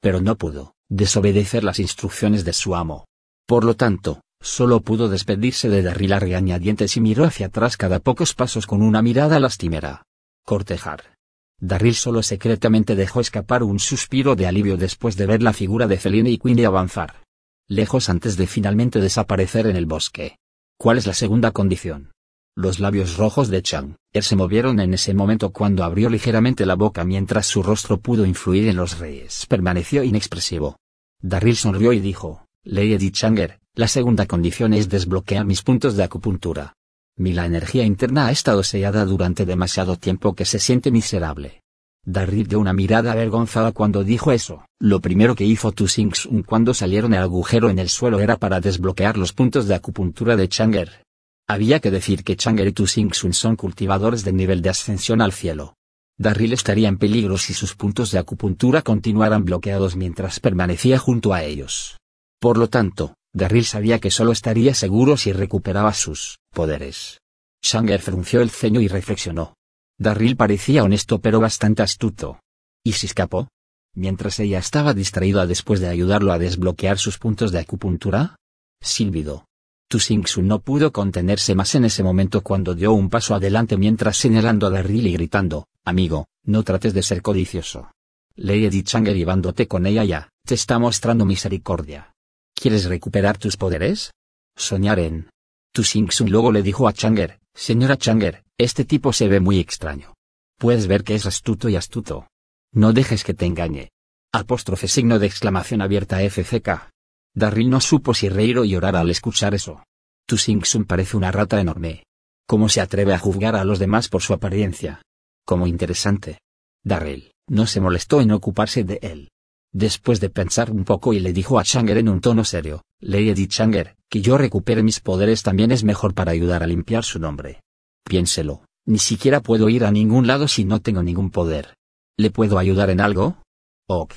Pero 0.00 0.20
no 0.20 0.36
pudo 0.36 0.74
desobedecer 0.88 1.62
las 1.62 1.78
instrucciones 1.78 2.44
de 2.44 2.52
su 2.52 2.74
amo. 2.74 3.06
Por 3.46 3.64
lo 3.64 3.74
tanto, 3.74 4.22
solo 4.40 4.80
pudo 4.80 5.08
despedirse 5.08 5.68
de 5.68 5.82
Darryl 5.82 6.14
a 6.14 6.18
regañadientes 6.18 6.96
y 6.96 7.00
miró 7.00 7.24
hacia 7.24 7.46
atrás 7.46 7.76
cada 7.76 8.00
pocos 8.00 8.34
pasos 8.34 8.66
con 8.66 8.82
una 8.82 9.02
mirada 9.02 9.38
lastimera. 9.38 10.02
Cortejar. 10.44 11.15
Darryl 11.58 11.94
solo 11.94 12.22
secretamente 12.22 12.94
dejó 12.94 13.20
escapar 13.20 13.62
un 13.62 13.78
suspiro 13.78 14.36
de 14.36 14.46
alivio 14.46 14.76
después 14.76 15.16
de 15.16 15.26
ver 15.26 15.42
la 15.42 15.52
figura 15.52 15.86
de 15.86 15.96
Feline 15.96 16.30
y 16.30 16.38
Queenie 16.38 16.66
avanzar. 16.66 17.24
Lejos 17.66 18.08
antes 18.10 18.36
de 18.36 18.46
finalmente 18.46 19.00
desaparecer 19.00 19.66
en 19.66 19.76
el 19.76 19.86
bosque. 19.86 20.38
¿Cuál 20.78 20.98
es 20.98 21.06
la 21.06 21.14
segunda 21.14 21.52
condición? 21.52 22.12
Los 22.54 22.78
labios 22.78 23.16
rojos 23.16 23.48
de 23.48 23.62
Chang 23.62 23.96
Er 24.12 24.24
se 24.24 24.36
movieron 24.36 24.80
en 24.80 24.94
ese 24.94 25.12
momento 25.14 25.50
cuando 25.50 25.84
abrió 25.84 26.08
ligeramente 26.08 26.64
la 26.64 26.74
boca 26.74 27.04
mientras 27.04 27.46
su 27.46 27.62
rostro 27.62 27.98
pudo 28.00 28.24
influir 28.24 28.68
en 28.68 28.76
los 28.76 28.98
reyes. 28.98 29.46
Permaneció 29.46 30.02
inexpresivo. 30.02 30.78
Darryl 31.20 31.56
sonrió 31.56 31.92
y 31.92 32.00
dijo, 32.00 32.46
Lady 32.64 33.10
Changer, 33.10 33.60
la 33.74 33.88
segunda 33.88 34.26
condición 34.26 34.72
es 34.72 34.88
desbloquear 34.88 35.44
mis 35.44 35.62
puntos 35.62 35.96
de 35.96 36.04
acupuntura. 36.04 36.74
Mi 37.18 37.32
la 37.32 37.46
energía 37.46 37.84
interna 37.84 38.26
ha 38.26 38.30
estado 38.30 38.62
sellada 38.62 39.06
durante 39.06 39.46
demasiado 39.46 39.96
tiempo 39.96 40.34
que 40.34 40.44
se 40.44 40.58
siente 40.58 40.90
miserable. 40.90 41.62
Darryl 42.04 42.46
dio 42.46 42.60
una 42.60 42.74
mirada 42.74 43.12
avergonzada 43.12 43.72
cuando 43.72 44.04
dijo 44.04 44.32
eso. 44.32 44.66
Lo 44.78 45.00
primero 45.00 45.34
que 45.34 45.44
hizo 45.44 45.72
Tu 45.72 45.88
Sing 45.88 46.14
Sun 46.14 46.42
cuando 46.42 46.74
salieron 46.74 47.14
el 47.14 47.22
agujero 47.22 47.70
en 47.70 47.78
el 47.78 47.88
suelo 47.88 48.20
era 48.20 48.36
para 48.36 48.60
desbloquear 48.60 49.16
los 49.16 49.32
puntos 49.32 49.66
de 49.66 49.74
acupuntura 49.74 50.36
de 50.36 50.48
Changer. 50.48 51.04
Había 51.48 51.80
que 51.80 51.90
decir 51.90 52.22
que 52.22 52.36
Changer 52.36 52.68
y 52.68 52.72
Tu 52.72 52.86
Sing 52.86 53.12
Sun 53.14 53.32
son 53.32 53.56
cultivadores 53.56 54.22
de 54.22 54.32
nivel 54.32 54.60
de 54.60 54.68
ascensión 54.68 55.22
al 55.22 55.32
cielo. 55.32 55.74
Darryl 56.18 56.52
estaría 56.52 56.88
en 56.88 56.98
peligro 56.98 57.38
si 57.38 57.54
sus 57.54 57.74
puntos 57.74 58.10
de 58.10 58.18
acupuntura 58.18 58.82
continuaran 58.82 59.44
bloqueados 59.44 59.96
mientras 59.96 60.38
permanecía 60.38 60.98
junto 60.98 61.32
a 61.32 61.42
ellos. 61.42 61.96
Por 62.38 62.58
lo 62.58 62.68
tanto, 62.68 63.14
Darryl 63.36 63.66
sabía 63.66 63.98
que 63.98 64.10
solo 64.10 64.32
estaría 64.32 64.72
seguro 64.72 65.18
si 65.18 65.30
recuperaba 65.30 65.92
sus 65.92 66.38
poderes. 66.54 67.20
Changer 67.60 68.00
frunció 68.00 68.40
el 68.40 68.48
ceño 68.48 68.80
y 68.80 68.88
reflexionó. 68.88 69.56
Darryl 69.98 70.38
parecía 70.38 70.82
honesto 70.82 71.20
pero 71.20 71.38
bastante 71.38 71.82
astuto. 71.82 72.40
¿Y 72.82 72.92
si 72.92 73.04
escapó? 73.04 73.48
Mientras 73.94 74.40
ella 74.40 74.58
estaba 74.58 74.94
distraída 74.94 75.46
después 75.46 75.80
de 75.80 75.88
ayudarlo 75.88 76.32
a 76.32 76.38
desbloquear 76.38 76.96
sus 76.96 77.18
puntos 77.18 77.52
de 77.52 77.58
acupuntura? 77.58 78.36
Silbido. 78.80 79.44
Tu 79.90 79.98
Sing 79.98 80.26
Sun 80.26 80.48
no 80.48 80.60
pudo 80.60 80.90
contenerse 80.90 81.54
más 81.54 81.74
en 81.74 81.84
ese 81.84 82.02
momento 82.02 82.40
cuando 82.40 82.74
dio 82.74 82.94
un 82.94 83.10
paso 83.10 83.34
adelante 83.34 83.76
mientras 83.76 84.16
señalando 84.16 84.66
a 84.66 84.70
Darryl 84.70 85.06
y 85.06 85.12
gritando, 85.12 85.66
amigo, 85.84 86.26
no 86.42 86.62
trates 86.62 86.94
de 86.94 87.02
ser 87.02 87.20
codicioso. 87.20 87.90
Lady 88.34 88.82
Changer 88.82 89.14
llevándote 89.14 89.68
con 89.68 89.84
ella 89.84 90.04
ya, 90.04 90.30
te 90.46 90.54
está 90.54 90.78
mostrando 90.78 91.26
misericordia. 91.26 92.15
¿Quieres 92.58 92.86
recuperar 92.86 93.36
tus 93.36 93.58
poderes? 93.58 94.12
Soñar 94.56 94.98
en. 94.98 95.28
Tu 95.72 95.84
Sun 95.84 96.08
luego 96.30 96.50
le 96.50 96.62
dijo 96.62 96.88
a 96.88 96.92
Changer, 96.94 97.38
señora 97.54 97.98
Changer, 97.98 98.44
este 98.56 98.86
tipo 98.86 99.12
se 99.12 99.28
ve 99.28 99.40
muy 99.40 99.60
extraño. 99.60 100.14
Puedes 100.58 100.86
ver 100.86 101.04
que 101.04 101.14
es 101.14 101.26
astuto 101.26 101.68
y 101.68 101.76
astuto. 101.76 102.28
No 102.72 102.94
dejes 102.94 103.24
que 103.24 103.34
te 103.34 103.44
engañe. 103.44 103.90
Apóstrofe 104.32 104.88
signo 104.88 105.18
de 105.18 105.26
exclamación 105.26 105.82
abierta 105.82 106.22
FCK. 106.22 106.90
Darryl 107.34 107.68
no 107.68 107.82
supo 107.82 108.14
si 108.14 108.30
reír 108.30 108.58
o 108.58 108.64
llorar 108.64 108.96
al 108.96 109.10
escuchar 109.10 109.54
eso. 109.54 109.84
Tu 110.26 110.38
Sun 110.38 110.62
parece 110.86 111.18
una 111.18 111.30
rata 111.30 111.60
enorme. 111.60 112.04
¿Cómo 112.48 112.70
se 112.70 112.80
atreve 112.80 113.12
a 113.12 113.18
juzgar 113.18 113.54
a 113.54 113.64
los 113.64 113.78
demás 113.78 114.08
por 114.08 114.22
su 114.22 114.32
apariencia? 114.32 115.02
Como 115.44 115.66
interesante. 115.66 116.38
Darryl, 116.82 117.32
no 117.48 117.66
se 117.66 117.82
molestó 117.82 118.22
en 118.22 118.32
ocuparse 118.32 118.82
de 118.82 118.98
él. 119.02 119.28
Después 119.78 120.20
de 120.20 120.30
pensar 120.30 120.70
un 120.70 120.84
poco 120.84 121.12
y 121.12 121.20
le 121.20 121.34
dijo 121.34 121.58
a 121.58 121.62
Changer 121.62 121.98
en 121.98 122.08
un 122.08 122.22
tono 122.22 122.44
serio, 122.44 122.82
Lady 122.98 123.46
Changer, 123.46 123.94
que 124.08 124.22
yo 124.22 124.38
recupere 124.38 124.82
mis 124.82 125.00
poderes 125.00 125.42
también 125.42 125.70
es 125.70 125.84
mejor 125.84 126.14
para 126.14 126.32
ayudar 126.32 126.62
a 126.62 126.66
limpiar 126.66 127.04
su 127.04 127.18
nombre. 127.18 127.60
Piénselo, 128.02 128.62
ni 128.86 128.98
siquiera 128.98 129.42
puedo 129.42 129.68
ir 129.68 129.84
a 129.84 129.90
ningún 129.90 130.26
lado 130.26 130.48
si 130.48 130.64
no 130.64 130.80
tengo 130.80 131.02
ningún 131.02 131.30
poder. 131.30 131.74
¿Le 132.16 132.30
puedo 132.30 132.58
ayudar 132.58 132.88
en 132.88 133.02
algo? 133.02 133.42
Ok. 133.86 134.14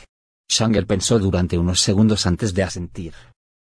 Changer 0.47 0.87
pensó 0.87 1.19
durante 1.19 1.57
unos 1.57 1.81
segundos 1.81 2.25
antes 2.25 2.53
de 2.53 2.63
asentir. 2.63 3.13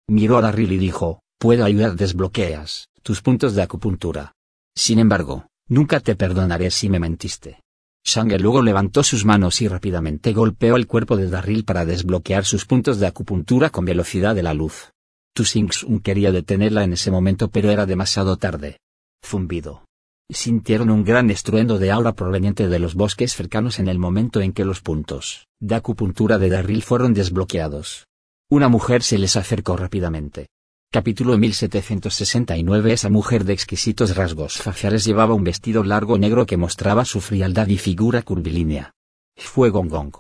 Miró 0.08 0.38
a 0.38 0.42
Darryl 0.44 0.72
y 0.72 0.78
dijo, 0.78 1.20
puedo 1.38 1.66
ayudar 1.66 1.98
desbloqueas 1.98 2.88
tus 3.04 3.22
puntos 3.22 3.54
de 3.54 3.64
acupuntura. 3.64 4.32
Sin 4.78 4.98
embargo, 4.98 5.48
nunca 5.68 6.00
te 6.00 6.16
perdonaré 6.16 6.72
si 6.72 6.88
me 6.88 7.02
mentiste. 7.02 7.61
Changer 8.04 8.42
luego 8.42 8.62
levantó 8.62 9.04
sus 9.04 9.26
manos 9.26 9.62
y 9.62 9.68
rápidamente 9.68 10.34
golpeó 10.34 10.76
el 10.76 10.88
cuerpo 10.88 11.18
de 11.18 11.30
Darryl 11.30 11.64
para 11.64 11.86
desbloquear 11.86 12.46
sus 12.46 12.66
puntos 12.66 13.00
de 13.00 13.08
acupuntura 13.08 13.70
con 13.70 13.86
velocidad 13.86 14.36
de 14.36 14.44
la 14.44 14.54
luz. 14.54 14.92
Tu 15.34 15.46
Sing 15.46 15.72
Sun 15.72 16.00
quería 16.00 16.32
detenerla 16.32 16.84
en 16.84 16.94
ese 16.94 17.12
momento 17.12 17.50
pero 17.50 17.72
era 17.72 17.86
demasiado 17.86 18.38
tarde. 18.38 18.80
Zumbido. 19.24 19.86
Sintieron 20.30 20.90
un 20.90 21.04
gran 21.04 21.30
estruendo 21.30 21.78
de 21.78 21.92
aura 21.92 22.14
proveniente 22.14 22.68
de 22.70 22.80
los 22.80 22.96
bosques 22.96 23.36
cercanos 23.36 23.80
en 23.80 23.88
el 23.88 24.00
momento 24.00 24.42
en 24.42 24.54
que 24.54 24.66
los 24.66 24.82
puntos 24.82 25.48
de 25.60 25.76
acupuntura 25.76 26.38
de 26.40 26.50
Darryl 26.50 26.82
fueron 26.82 27.14
desbloqueados. 27.14 28.08
Una 28.50 28.68
mujer 28.68 29.04
se 29.04 29.18
les 29.18 29.36
acercó 29.36 29.78
rápidamente. 29.78 30.48
Capítulo 30.94 31.38
1769 31.38 32.92
Esa 32.92 33.08
mujer 33.08 33.46
de 33.46 33.54
exquisitos 33.54 34.14
rasgos 34.14 34.58
faciales 34.58 35.06
llevaba 35.06 35.34
un 35.34 35.46
vestido 35.46 35.86
largo 35.86 36.18
negro 36.18 36.46
que 36.46 36.58
mostraba 36.58 37.06
su 37.06 37.22
frialdad 37.22 37.70
y 37.70 37.78
figura 37.78 38.24
curvilínea. 38.24 38.92
Fue 39.38 39.70
Gong 39.70 39.90
Gong. 39.90 40.12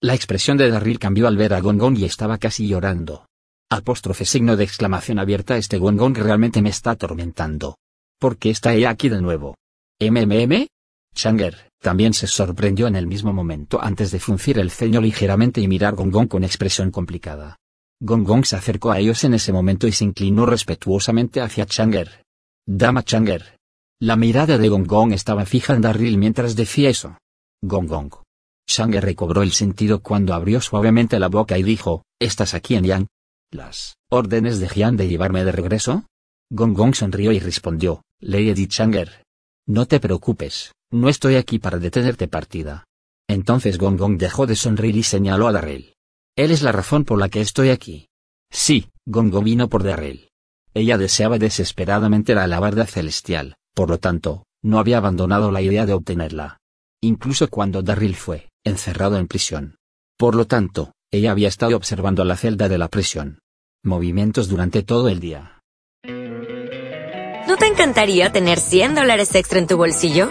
La 0.00 0.14
expresión 0.14 0.56
de 0.56 0.70
Darryl 0.70 0.98
cambió 0.98 1.28
al 1.28 1.36
ver 1.36 1.52
a 1.52 1.60
Gong 1.60 1.78
Gong 1.78 1.98
y 1.98 2.06
estaba 2.06 2.38
casi 2.38 2.66
llorando. 2.66 3.26
Apóstrofe 3.70 4.24
signo 4.24 4.56
de 4.56 4.64
exclamación 4.64 5.18
abierta 5.18 5.58
Este 5.58 5.76
Gong 5.76 5.98
Gong 5.98 6.16
realmente 6.16 6.62
me 6.62 6.70
está 6.70 6.92
atormentando. 6.92 7.76
¿Por 8.18 8.38
qué 8.38 8.48
está 8.48 8.72
ella 8.72 8.88
aquí 8.88 9.10
de 9.10 9.20
nuevo? 9.20 9.56
¿MMM? 10.00 10.68
Changer, 11.14 11.68
también 11.82 12.14
se 12.14 12.28
sorprendió 12.28 12.86
en 12.86 12.96
el 12.96 13.06
mismo 13.06 13.34
momento 13.34 13.78
antes 13.78 14.10
de 14.10 14.20
fruncir 14.20 14.58
el 14.58 14.70
ceño 14.70 15.02
ligeramente 15.02 15.60
y 15.60 15.68
mirar 15.68 15.94
Gong 15.94 16.10
Gong 16.10 16.28
con 16.28 16.44
expresión 16.44 16.90
complicada. 16.90 17.58
Gong 18.00 18.24
Gong 18.24 18.44
se 18.44 18.56
acercó 18.56 18.90
a 18.90 18.98
ellos 18.98 19.24
en 19.24 19.34
ese 19.34 19.52
momento 19.52 19.86
y 19.86 19.92
se 19.92 20.04
inclinó 20.04 20.46
respetuosamente 20.46 21.40
hacia 21.40 21.66
Changer. 21.66 22.24
Dama 22.66 23.02
Changer. 23.02 23.58
La 24.00 24.16
mirada 24.16 24.58
de 24.58 24.68
Gong 24.68 24.86
Gong 24.86 25.12
estaba 25.12 25.46
fija 25.46 25.74
en 25.74 25.82
Darryl 25.82 26.18
mientras 26.18 26.56
decía 26.56 26.90
eso. 26.90 27.18
Gong 27.62 27.86
Gong. 27.86 28.12
Changer 28.66 29.04
recobró 29.04 29.42
el 29.42 29.52
sentido 29.52 30.00
cuando 30.00 30.34
abrió 30.34 30.60
suavemente 30.60 31.18
la 31.18 31.28
boca 31.28 31.56
y 31.58 31.62
dijo, 31.62 32.04
¿estás 32.18 32.54
aquí 32.54 32.74
en 32.74 32.84
Yang? 32.84 33.06
¿Las 33.50 33.94
órdenes 34.10 34.58
de 34.58 34.68
Jian 34.68 34.96
de 34.96 35.08
llevarme 35.08 35.44
de 35.44 35.52
regreso? 35.52 36.06
Gong 36.50 36.74
Gong 36.74 36.94
sonrió 36.94 37.32
y 37.32 37.38
respondió, 37.38 38.02
Lady 38.20 38.66
Changer. 38.66 39.22
No 39.66 39.86
te 39.86 40.00
preocupes, 40.00 40.72
no 40.90 41.08
estoy 41.08 41.36
aquí 41.36 41.58
para 41.58 41.78
detenerte 41.78 42.28
partida. 42.28 42.84
Entonces 43.28 43.78
Gong 43.78 43.96
Gong 43.96 44.18
dejó 44.18 44.46
de 44.46 44.56
sonreír 44.56 44.96
y 44.96 45.02
señaló 45.02 45.48
a 45.48 45.52
Darrell. 45.52 45.93
Él 46.36 46.50
es 46.50 46.62
la 46.62 46.72
razón 46.72 47.04
por 47.04 47.18
la 47.18 47.28
que 47.28 47.40
estoy 47.40 47.70
aquí. 47.70 48.08
Sí, 48.50 48.90
Gong 49.06 49.30
Gong 49.30 49.44
vino 49.44 49.68
por 49.68 49.84
Darrell. 49.84 50.30
Ella 50.74 50.98
deseaba 50.98 51.38
desesperadamente 51.38 52.34
la 52.34 52.44
alabarda 52.44 52.86
celestial, 52.86 53.56
por 53.74 53.90
lo 53.90 53.98
tanto, 53.98 54.44
no 54.62 54.78
había 54.78 54.98
abandonado 54.98 55.52
la 55.52 55.62
idea 55.62 55.86
de 55.86 55.92
obtenerla. 55.92 56.58
Incluso 57.00 57.48
cuando 57.48 57.82
Darryl 57.82 58.16
fue 58.16 58.48
encerrado 58.64 59.18
en 59.18 59.28
prisión. 59.28 59.76
Por 60.16 60.34
lo 60.34 60.46
tanto, 60.46 60.92
ella 61.12 61.30
había 61.30 61.48
estado 61.48 61.76
observando 61.76 62.24
la 62.24 62.36
celda 62.36 62.68
de 62.68 62.78
la 62.78 62.88
prisión. 62.88 63.38
Movimientos 63.84 64.48
durante 64.48 64.82
todo 64.82 65.08
el 65.08 65.20
día. 65.20 65.60
¿No 67.46 67.56
te 67.56 67.66
encantaría 67.66 68.32
tener 68.32 68.58
100 68.58 68.94
dólares 68.94 69.34
extra 69.34 69.58
en 69.58 69.66
tu 69.66 69.76
bolsillo? 69.76 70.30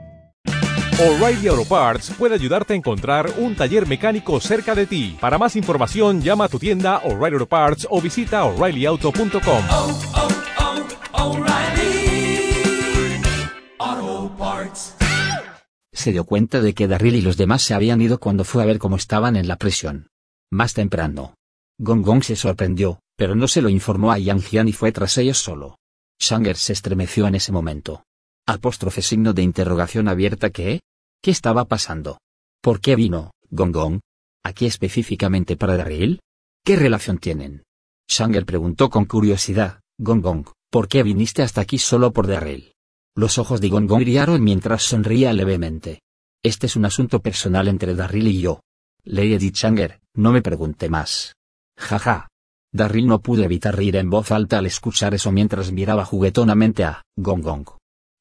O'Reilly 1.01 1.47
Auto 1.47 1.65
Parts 1.65 2.11
puede 2.11 2.35
ayudarte 2.35 2.73
a 2.73 2.75
encontrar 2.75 3.33
un 3.39 3.55
taller 3.55 3.87
mecánico 3.87 4.39
cerca 4.39 4.75
de 4.75 4.85
ti. 4.85 5.17
Para 5.19 5.39
más 5.39 5.55
información, 5.55 6.21
llama 6.21 6.43
a 6.45 6.47
tu 6.47 6.59
tienda 6.59 6.99
O'Reilly 6.99 7.37
Auto 7.37 7.47
Parts 7.47 7.87
o 7.89 7.99
visita 7.99 8.43
oreillyauto.com. 8.43 9.63
oh, 9.71 9.99
oh, 13.79 14.31
Parts. 14.37 14.95
Se 15.91 16.11
dio 16.11 16.23
cuenta 16.25 16.61
de 16.61 16.75
que 16.75 16.87
Darryl 16.87 17.15
y 17.15 17.21
los 17.21 17.35
demás 17.35 17.63
se 17.63 17.73
habían 17.73 17.99
ido 17.99 18.19
cuando 18.19 18.43
fue 18.43 18.61
a 18.61 18.67
ver 18.67 18.77
cómo 18.77 18.95
estaban 18.95 19.35
en 19.35 19.47
la 19.47 19.55
prisión. 19.55 20.11
Más 20.51 20.75
temprano. 20.75 21.33
Gong 21.79 22.03
Gong 22.05 22.23
se 22.23 22.35
sorprendió, 22.35 22.99
pero 23.17 23.33
no 23.33 23.47
se 23.47 23.63
lo 23.63 23.69
informó 23.69 24.11
a 24.11 24.19
Yang 24.19 24.43
Jian 24.43 24.67
y 24.67 24.73
fue 24.73 24.91
tras 24.91 25.17
ellos 25.17 25.39
solo. 25.39 25.79
Shanger 26.19 26.57
se 26.57 26.73
estremeció 26.73 27.25
en 27.25 27.33
ese 27.33 27.51
momento. 27.51 28.03
Apóstrofe 28.45 29.01
signo 29.01 29.33
de 29.33 29.41
interrogación 29.41 30.07
abierta 30.07 30.51
¿qué? 30.51 30.81
¿Qué 31.23 31.29
estaba 31.29 31.65
pasando? 31.65 32.17
¿Por 32.63 32.81
qué 32.81 32.95
vino, 32.95 33.29
Gong 33.51 33.71
Gong? 33.71 33.99
¿Aquí 34.43 34.65
específicamente 34.65 35.55
para 35.55 35.77
Darryl? 35.77 36.19
¿Qué 36.65 36.75
relación 36.75 37.19
tienen? 37.19 37.61
Shanger 38.09 38.43
preguntó 38.43 38.89
con 38.89 39.05
curiosidad, 39.05 39.81
Gong 39.99 40.21
Gong, 40.21 40.47
¿por 40.71 40.87
qué 40.87 41.03
viniste 41.03 41.43
hasta 41.43 41.61
aquí 41.61 41.77
solo 41.77 42.11
por 42.11 42.25
Darryl? 42.25 42.73
Los 43.15 43.37
ojos 43.37 43.61
de 43.61 43.69
Gong 43.69 43.87
Gong 43.87 44.01
brillaron 44.01 44.43
mientras 44.43 44.81
sonría 44.81 45.31
levemente. 45.31 46.01
Este 46.41 46.65
es 46.65 46.75
un 46.75 46.85
asunto 46.85 47.21
personal 47.21 47.67
entre 47.67 47.93
Darryl 47.93 48.27
y 48.27 48.41
yo. 48.41 48.61
Lady 49.03 49.51
Changer, 49.51 49.99
no 50.15 50.31
me 50.31 50.41
pregunte 50.41 50.89
más. 50.89 51.35
Jaja. 51.77 52.29
Darryl 52.73 53.05
no 53.05 53.21
pudo 53.21 53.43
evitar 53.43 53.75
reír 53.75 53.97
en 53.97 54.09
voz 54.09 54.31
alta 54.31 54.57
al 54.57 54.65
escuchar 54.65 55.13
eso 55.13 55.31
mientras 55.31 55.71
miraba 55.71 56.03
juguetonamente 56.03 56.83
a 56.83 57.03
Gong 57.15 57.43
Gong. 57.43 57.67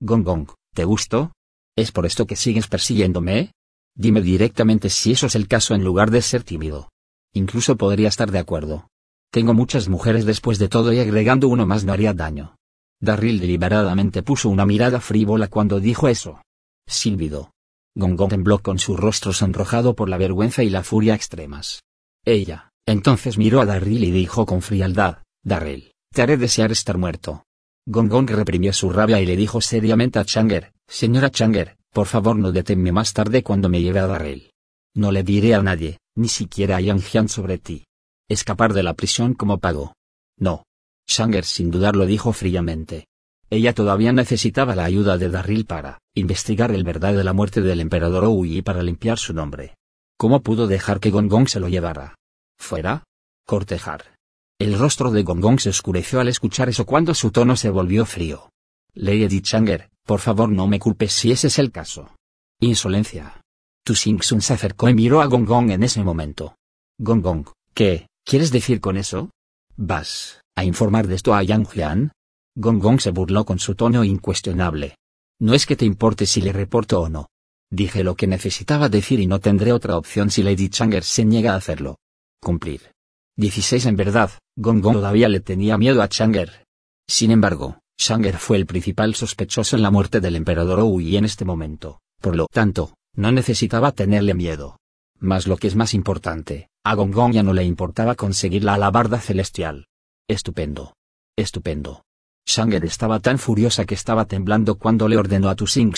Gong 0.03 0.23
Gong, 0.23 0.49
¿te 0.75 0.85
gustó? 0.85 1.33
¿Es 1.77 1.93
por 1.93 2.07
esto 2.07 2.27
que 2.27 2.37
sigues 2.37 2.67
persiguiéndome? 2.67 3.53
Dime 3.95 4.23
directamente 4.23 4.91
si 4.91 5.13
eso 5.13 5.27
es 5.27 5.35
el 5.35 5.49
caso 5.49 5.75
en 5.75 5.85
lugar 5.85 6.11
de 6.11 6.23
ser 6.23 6.43
tímido. 6.43 6.91
Incluso 7.33 7.77
podría 7.77 8.09
estar 8.09 8.31
de 8.31 8.39
acuerdo. 8.39 8.89
Tengo 9.33 9.55
muchas 9.55 9.89
mujeres 9.89 10.25
después 10.25 10.59
de 10.59 10.69
todo 10.69 10.93
y 10.93 10.99
agregando 10.99 11.49
uno 11.49 11.67
más 11.67 11.85
no 11.85 11.93
haría 11.93 12.13
daño. 12.13 12.57
Darryl 13.01 13.41
deliberadamente 13.41 14.23
puso 14.23 14.49
una 14.49 14.67
mirada 14.67 15.01
frívola 15.01 15.49
cuando 15.49 15.81
dijo 15.81 16.09
eso. 16.09 16.43
Silbido. 16.87 17.53
Gong 17.95 18.17
Gong 18.17 18.31
tembló 18.31 18.59
con 18.61 18.79
su 18.79 18.97
rostro 18.97 19.33
sonrojado 19.33 19.95
por 19.95 20.09
la 20.09 20.19
vergüenza 20.19 20.63
y 20.63 20.71
la 20.71 20.83
furia 20.83 21.15
extremas. 21.15 21.83
Ella, 22.25 22.71
entonces 22.87 23.39
miró 23.39 23.61
a 23.61 23.67
Darryl 23.67 24.05
y 24.05 24.11
dijo 24.11 24.47
con 24.47 24.63
frialdad, 24.63 25.23
Darryl, 25.43 25.93
te 26.13 26.23
haré 26.23 26.37
desear 26.37 26.73
estar 26.73 26.99
muerto. 26.99 27.45
Gong 27.87 28.09
Gong 28.09 28.31
reprimió 28.31 28.73
su 28.73 28.91
rabia 28.91 29.21
y 29.21 29.27
le 29.27 29.37
dijo 29.37 29.61
seriamente 29.61 30.19
a 30.19 30.25
Changer, 30.25 30.73
Señora 30.91 31.31
Changer, 31.31 31.77
por 31.93 32.09
favor 32.09 32.35
no 32.35 32.51
deténme 32.51 32.91
más 32.91 33.13
tarde 33.13 33.45
cuando 33.45 33.69
me 33.69 33.81
lleve 33.81 34.01
a 34.01 34.09
Darryl. 34.09 34.51
No 34.93 35.13
le 35.13 35.23
diré 35.23 35.55
a 35.55 35.63
nadie, 35.63 35.99
ni 36.17 36.27
siquiera 36.27 36.77
a 36.77 36.81
Yang 36.81 37.03
Jian 37.03 37.29
sobre 37.29 37.59
ti. 37.59 37.85
Escapar 38.29 38.75
de 38.75 38.83
la 38.83 38.95
prisión 38.95 39.35
como 39.35 39.59
pago. 39.59 39.95
No. 40.37 40.65
Shanger 41.07 41.45
sin 41.45 41.71
dudarlo 41.71 42.07
dijo 42.07 42.33
fríamente. 42.33 43.07
Ella 43.51 43.73
todavía 43.73 44.13
necesitaba 44.13 44.75
la 44.75 44.85
ayuda 44.85 45.17
de 45.17 45.29
Darryl 45.29 45.65
para 45.65 46.01
investigar 46.15 46.73
el 46.73 46.83
verdad 46.83 47.15
de 47.15 47.23
la 47.23 47.33
muerte 47.33 47.63
del 47.63 47.81
emperador 47.81 48.25
Oui 48.25 48.59
y 48.59 48.63
para 48.63 48.83
limpiar 48.83 49.19
su 49.19 49.33
nombre. 49.33 49.77
¿Cómo 50.19 50.41
pudo 50.41 50.67
dejar 50.67 50.99
que 50.99 51.11
Gong 51.11 51.29
Gong 51.29 51.49
se 51.49 51.61
lo 51.61 51.69
llevara? 51.69 52.17
¿Fuera? 52.59 53.05
Cortejar. 53.47 54.17
El 54.59 54.77
rostro 54.77 55.13
de 55.13 55.23
Gong 55.23 55.41
Gong 55.41 55.61
se 55.61 55.71
oscureció 55.71 56.19
al 56.19 56.29
escuchar 56.29 56.69
eso 56.69 56.85
cuando 56.85 57.15
su 57.15 57.31
tono 57.31 57.55
se 57.55 57.71
volvió 57.71 58.05
frío. 58.05 58.51
Lady 58.93 59.41
Changer, 59.41 59.90
por 60.11 60.19
favor 60.19 60.49
no 60.49 60.67
me 60.67 60.81
culpes 60.81 61.13
si 61.13 61.31
ese 61.31 61.47
es 61.47 61.61
el 61.61 61.71
caso. 61.71 62.17
Insolencia. 62.61 63.41
Tu 63.85 63.95
Sun 63.95 64.43
se 64.43 64.55
acercó 64.55 64.89
y 64.89 64.95
miró 64.95 65.21
a 65.21 65.27
Gong 65.27 65.47
Gong 65.47 65.71
en 65.71 65.85
ese 65.85 66.03
momento. 66.03 66.57
Gong 66.99 67.23
Gong, 67.23 67.47
¿qué, 67.75 68.09
quieres 68.25 68.51
decir 68.51 68.81
con 68.81 68.97
eso? 68.97 69.31
¿Vas 69.77 70.41
a 70.57 70.65
informar 70.65 71.07
de 71.07 71.15
esto 71.15 71.33
a 71.33 71.45
Yang 71.45 71.69
Jian? 71.69 72.13
Gong 72.57 72.81
Gong 72.81 73.01
se 73.01 73.13
burló 73.13 73.45
con 73.45 73.61
su 73.61 73.77
tono 73.77 74.03
incuestionable. 74.03 74.97
No 75.39 75.55
es 75.55 75.65
que 75.65 75.77
te 75.77 75.85
importe 75.85 76.27
si 76.27 76.41
le 76.41 76.53
reporto 76.53 77.03
o 77.03 77.09
no. 77.09 77.29
Dije 77.71 78.03
lo 78.03 78.17
que 78.17 78.27
necesitaba 78.27 78.89
decir 78.89 79.21
y 79.21 79.29
no 79.29 79.39
tendré 79.39 79.73
otra 79.73 79.97
opción 79.97 80.33
si 80.33 80.43
Lady 80.43 80.71
Changer 80.71 81.05
se 81.05 81.25
niega 81.25 81.53
a 81.53 81.59
hacerlo. 81.59 81.99
Cumplir. 82.43 82.91
16 83.37 83.87
en 83.87 83.95
verdad, 83.95 84.33
Gong 84.57 84.81
Gong 84.81 84.95
todavía 84.95 85.29
le 85.29 85.39
tenía 85.39 85.79
miedo 85.79 86.03
a 86.03 86.09
Changer. 86.09 86.65
Sin 87.07 87.31
embargo, 87.31 87.79
Changer 88.01 88.39
fue 88.39 88.57
el 88.57 88.65
principal 88.65 89.15
sospechoso 89.15 89.77
en 89.77 89.83
la 89.83 89.91
muerte 89.91 90.21
del 90.21 90.35
emperador 90.35 90.81
Oui 90.85 91.19
en 91.19 91.27
este 91.27 91.45
momento, 91.45 92.01
por 92.23 92.35
lo 92.35 92.47
tanto, 92.51 92.95
no 93.15 93.31
necesitaba 93.31 93.93
tenerle 93.93 94.33
miedo. 94.33 94.79
Mas 95.19 95.47
lo 95.47 95.59
que 95.59 95.69
es 95.69 95.77
más 95.77 95.93
importante, 95.93 96.71
a 96.83 96.95
Gong 96.95 97.35
ya 97.35 97.43
no 97.43 97.53
le 97.53 97.63
importaba 97.63 98.15
conseguir 98.15 98.65
la 98.65 98.75
alabarda 98.75 99.21
celestial. 99.21 99.87
Estupendo. 100.29 100.95
Estupendo. 101.37 102.03
Shanger 102.47 102.87
estaba 102.87 103.21
tan 103.21 103.39
furiosa 103.39 103.85
que 103.85 103.97
estaba 103.97 104.25
temblando 104.25 104.79
cuando 104.79 105.07
le 105.07 105.19
ordenó 105.19 105.51
a 105.51 105.55
Tu 105.55 105.67
Sun, 105.67 105.93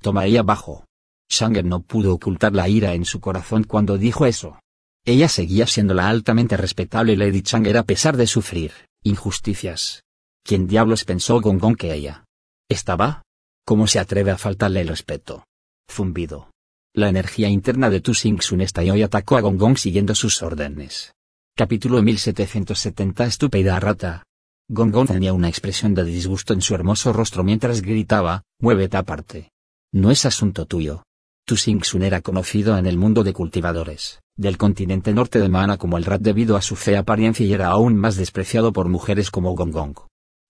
toma 0.00 0.26
ella 0.26 0.40
abajo. 0.40 0.84
Shanger 1.28 1.64
no 1.64 1.80
pudo 1.80 2.14
ocultar 2.14 2.52
la 2.52 2.68
ira 2.68 2.94
en 2.94 3.04
su 3.04 3.18
corazón 3.18 3.64
cuando 3.64 3.98
dijo 3.98 4.26
eso. 4.26 4.60
Ella 5.04 5.28
seguía 5.28 5.66
siendo 5.66 5.92
la 5.92 6.08
altamente 6.08 6.56
respetable 6.56 7.16
Lady 7.16 7.42
Changer 7.42 7.78
a 7.78 7.82
pesar 7.82 8.16
de 8.16 8.28
sufrir 8.28 8.70
injusticias. 9.02 10.04
¿Quién 10.48 10.66
diablos 10.66 11.04
pensó 11.04 11.42
Gong 11.42 11.60
Gong 11.60 11.76
que 11.76 11.92
ella? 11.92 12.24
¿Estaba? 12.70 13.22
¿Cómo 13.66 13.86
se 13.86 13.98
atreve 13.98 14.30
a 14.30 14.38
faltarle 14.38 14.80
el 14.80 14.88
respeto? 14.88 15.44
Zumbido. 15.92 16.50
La 16.94 17.10
energía 17.10 17.50
interna 17.50 17.90
de 17.90 18.00
Tu 18.00 18.14
Sun 18.14 18.62
estalló 18.62 18.96
y 18.96 19.02
atacó 19.02 19.36
a 19.36 19.42
Gong 19.42 19.58
Gong 19.58 19.76
siguiendo 19.76 20.14
sus 20.14 20.40
órdenes. 20.40 21.12
Capítulo 21.54 22.00
1770 22.00 23.26
Estúpida 23.26 23.78
rata. 23.78 24.22
Gong 24.70 24.90
Gong 24.90 25.08
tenía 25.08 25.34
una 25.34 25.50
expresión 25.50 25.92
de 25.92 26.04
disgusto 26.04 26.54
en 26.54 26.62
su 26.62 26.74
hermoso 26.74 27.12
rostro 27.12 27.44
mientras 27.44 27.82
gritaba, 27.82 28.44
muévete 28.58 28.96
aparte. 28.96 29.50
No 29.92 30.10
es 30.10 30.24
asunto 30.24 30.64
tuyo. 30.64 31.02
Tu 31.44 31.58
Sun 31.58 32.02
era 32.02 32.22
conocido 32.22 32.78
en 32.78 32.86
el 32.86 32.96
mundo 32.96 33.22
de 33.22 33.34
cultivadores, 33.34 34.20
del 34.34 34.56
continente 34.56 35.12
norte 35.12 35.40
de 35.40 35.50
Mana 35.50 35.76
como 35.76 35.98
el 35.98 36.06
rat 36.06 36.22
debido 36.22 36.56
a 36.56 36.62
su 36.62 36.74
fea 36.74 37.00
apariencia 37.00 37.44
y 37.44 37.52
era 37.52 37.66
aún 37.66 37.98
más 37.98 38.16
despreciado 38.16 38.72
por 38.72 38.88
mujeres 38.88 39.30
como 39.30 39.54
Gong 39.54 39.72
Gong. 39.72 39.98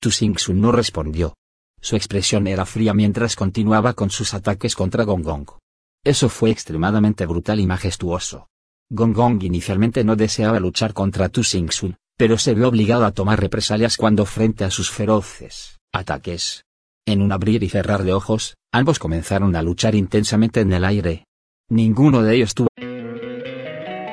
Tu 0.01 0.11
Sun 0.11 0.37
no 0.61 0.71
respondió. 0.71 1.35
Su 1.81 1.97
expresión 1.97 2.47
era 2.47 2.65
fría 2.65 2.95
mientras 2.95 3.35
continuaba 3.35 3.95
con 3.95 4.11
sus 4.11 4.33
ataques 4.35 4.77
contra 4.77 5.05
Gong 5.05 5.25
Gong. 5.25 5.49
Eso 6.05 6.29
fue 6.29 6.51
extremadamente 6.51 7.27
brutal 7.27 7.59
y 7.61 7.67
majestuoso. 7.67 8.47
Gong 8.91 9.13
Gong 9.13 9.43
inicialmente 9.43 10.05
no 10.05 10.15
deseaba 10.15 10.61
luchar 10.61 10.95
contra 10.95 11.29
Tu 11.29 11.43
Sun, 11.43 11.69
pero 12.17 12.39
se 12.39 12.55
vio 12.55 12.69
obligado 12.69 13.05
a 13.05 13.13
tomar 13.13 13.41
represalias 13.41 13.97
cuando 13.97 14.25
frente 14.25 14.65
a 14.65 14.71
sus 14.71 14.91
feroces 14.91 15.79
ataques. 15.93 16.65
En 17.07 17.23
un 17.23 17.33
abrir 17.33 17.63
y 17.63 17.69
cerrar 17.69 18.05
de 18.05 18.13
ojos, 18.13 18.57
ambos 18.73 18.99
comenzaron 18.99 19.57
a 19.57 19.63
luchar 19.63 19.95
intensamente 19.95 20.61
en 20.61 20.73
el 20.73 20.85
aire. 20.85 21.25
Ninguno 21.71 22.23
de 22.23 22.37
ellos 22.37 22.55
tuvo... 22.55 22.69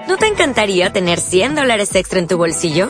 ¿No 0.08 0.18
te 0.18 0.28
encantaría 0.28 0.94
tener 0.94 1.20
100 1.20 1.56
dólares 1.56 1.94
extra 1.96 2.20
en 2.20 2.28
tu 2.28 2.38
bolsillo? 2.38 2.90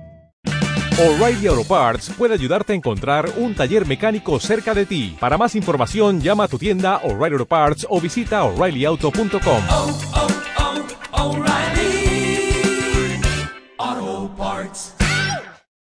O'Reilly 0.99 1.47
Auto 1.47 1.63
Parts 1.63 2.11
puede 2.17 2.33
ayudarte 2.33 2.73
a 2.73 2.75
encontrar 2.75 3.31
un 3.37 3.55
taller 3.55 3.87
mecánico 3.87 4.39
cerca 4.39 4.73
de 4.73 4.85
ti. 4.85 5.15
Para 5.19 5.37
más 5.37 5.55
información, 5.55 6.21
llama 6.21 6.43
a 6.43 6.47
tu 6.47 6.57
tienda 6.57 6.97
O'Reilly 6.97 7.33
Auto 7.33 7.45
Parts 7.45 7.87
o 7.89 7.99
visita 7.99 8.43
oreillyauto.com. 8.43 9.63
oh, 9.69 9.97
oh, 13.79 14.35
Parts. 14.37 14.95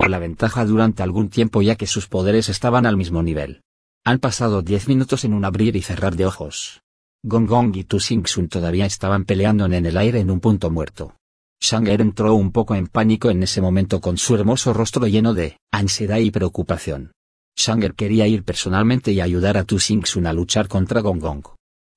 la 0.06 0.18
ventaja 0.18 0.64
durante 0.64 1.02
algún 1.02 1.28
tiempo 1.28 1.60
ya 1.62 1.76
que 1.76 1.86
sus 1.86 2.06
poderes 2.06 2.48
estaban 2.48 2.86
al 2.86 2.96
mismo 2.96 3.22
nivel. 3.22 3.62
Han 4.04 4.18
pasado 4.18 4.62
10 4.62 4.88
minutos 4.88 5.24
en 5.24 5.34
un 5.34 5.44
abrir 5.44 5.76
y 5.76 5.82
cerrar 5.82 6.16
de 6.16 6.26
ojos. 6.26 6.82
Gong 7.22 7.46
Gong 7.46 7.76
y 7.76 7.84
Tu 7.84 8.00
Sing 8.00 8.26
Sun 8.26 8.48
todavía 8.48 8.86
estaban 8.86 9.24
peleando 9.24 9.66
en 9.66 9.84
el 9.84 9.96
aire 9.96 10.20
en 10.20 10.30
un 10.30 10.40
punto 10.40 10.70
muerto. 10.70 11.19
Shanger 11.60 12.00
entró 12.00 12.34
un 12.34 12.52
poco 12.52 12.74
en 12.74 12.86
pánico 12.86 13.30
en 13.30 13.42
ese 13.42 13.60
momento 13.60 14.00
con 14.00 14.16
su 14.16 14.34
hermoso 14.34 14.72
rostro 14.72 15.06
lleno 15.06 15.34
de 15.34 15.58
ansiedad 15.70 16.16
y 16.16 16.30
preocupación. 16.30 17.12
Shanger 17.54 17.94
quería 17.94 18.26
ir 18.26 18.44
personalmente 18.44 19.12
y 19.12 19.20
ayudar 19.20 19.58
a 19.58 19.64
Tu 19.64 19.78
Sing 19.78 20.06
Sun 20.06 20.26
a 20.26 20.32
luchar 20.32 20.68
contra 20.68 21.02
Gong 21.02 21.20
Gong. 21.20 21.44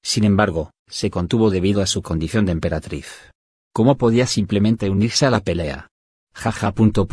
Sin 0.03 0.25
embargo, 0.25 0.71
se 0.87 1.09
contuvo 1.09 1.49
debido 1.49 1.81
a 1.81 1.87
su 1.87 2.01
condición 2.01 2.45
de 2.45 2.51
emperatriz. 2.51 3.31
¿Cómo 3.73 3.97
podía 3.97 4.27
simplemente 4.27 4.89
unirse 4.89 5.25
a 5.25 5.31
la 5.31 5.39
pelea? 5.39 5.87
Jaja. 6.33 6.73
Punto, 6.73 7.07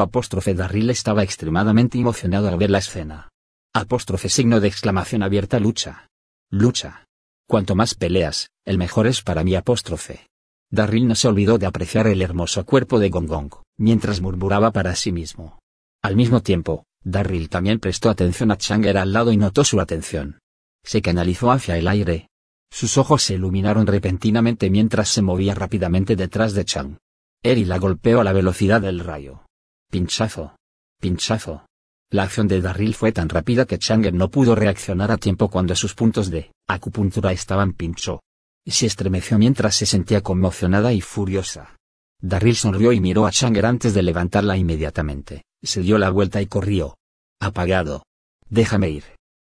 apóstrofe 0.00 0.54
Darryl 0.54 0.90
estaba 0.90 1.22
extremadamente 1.22 1.98
emocionado 1.98 2.48
al 2.48 2.58
ver 2.58 2.70
la 2.70 2.78
escena. 2.78 3.28
Apóstrofe 3.72 4.28
signo 4.28 4.58
de 4.58 4.68
exclamación 4.68 5.22
abierta 5.22 5.60
lucha. 5.60 6.08
Lucha. 6.50 7.04
Cuanto 7.46 7.74
más 7.74 7.94
peleas, 7.94 8.50
el 8.64 8.78
mejor 8.78 9.06
es 9.06 9.22
para 9.22 9.44
mí 9.44 9.54
apóstrofe. 9.54 10.26
Darryl 10.74 11.06
no 11.06 11.14
se 11.14 11.28
olvidó 11.28 11.56
de 11.56 11.66
apreciar 11.66 12.08
el 12.08 12.20
hermoso 12.20 12.66
cuerpo 12.66 12.98
de 12.98 13.08
Gong 13.08 13.28
Gong, 13.28 13.52
mientras 13.78 14.20
murmuraba 14.20 14.72
para 14.72 14.96
sí 14.96 15.12
mismo. 15.12 15.60
Al 16.02 16.16
mismo 16.16 16.42
tiempo, 16.42 16.84
Darryl 17.04 17.48
también 17.48 17.78
prestó 17.78 18.10
atención 18.10 18.50
a 18.50 18.56
Changer 18.56 18.98
al 18.98 19.12
lado 19.12 19.30
y 19.30 19.36
notó 19.36 19.62
su 19.62 19.80
atención. 19.80 20.40
Se 20.84 21.00
canalizó 21.00 21.52
hacia 21.52 21.78
el 21.78 21.86
aire. 21.86 22.28
Sus 22.72 22.98
ojos 22.98 23.22
se 23.22 23.34
iluminaron 23.34 23.86
repentinamente 23.86 24.68
mientras 24.68 25.08
se 25.10 25.22
movía 25.22 25.54
rápidamente 25.54 26.16
detrás 26.16 26.54
de 26.54 26.64
Chang. 26.64 26.96
Eri 27.40 27.64
la 27.64 27.78
golpeó 27.78 28.20
a 28.20 28.24
la 28.24 28.32
velocidad 28.32 28.80
del 28.80 28.98
rayo. 28.98 29.44
Pinchazo. 29.92 30.56
Pinchazo. 31.00 31.66
La 32.10 32.24
acción 32.24 32.48
de 32.48 32.60
Darryl 32.60 32.94
fue 32.94 33.12
tan 33.12 33.28
rápida 33.28 33.64
que 33.64 33.78
Changer 33.78 34.12
no 34.12 34.28
pudo 34.28 34.56
reaccionar 34.56 35.12
a 35.12 35.18
tiempo 35.18 35.48
cuando 35.48 35.76
sus 35.76 35.94
puntos 35.94 36.30
de 36.30 36.50
acupuntura 36.66 37.30
estaban 37.30 37.74
pinchó. 37.74 38.22
Se 38.66 38.86
estremeció 38.86 39.38
mientras 39.38 39.76
se 39.76 39.86
sentía 39.86 40.22
conmocionada 40.22 40.92
y 40.92 41.00
furiosa. 41.00 41.76
Darryl 42.20 42.56
sonrió 42.56 42.92
y 42.92 43.00
miró 43.00 43.26
a 43.26 43.30
Changer 43.30 43.66
antes 43.66 43.92
de 43.92 44.02
levantarla 44.02 44.56
inmediatamente. 44.56 45.44
Se 45.62 45.82
dio 45.82 45.98
la 45.98 46.10
vuelta 46.10 46.40
y 46.40 46.46
corrió. 46.46 46.96
Apagado. 47.40 48.04
Déjame 48.48 48.88
ir. 48.90 49.04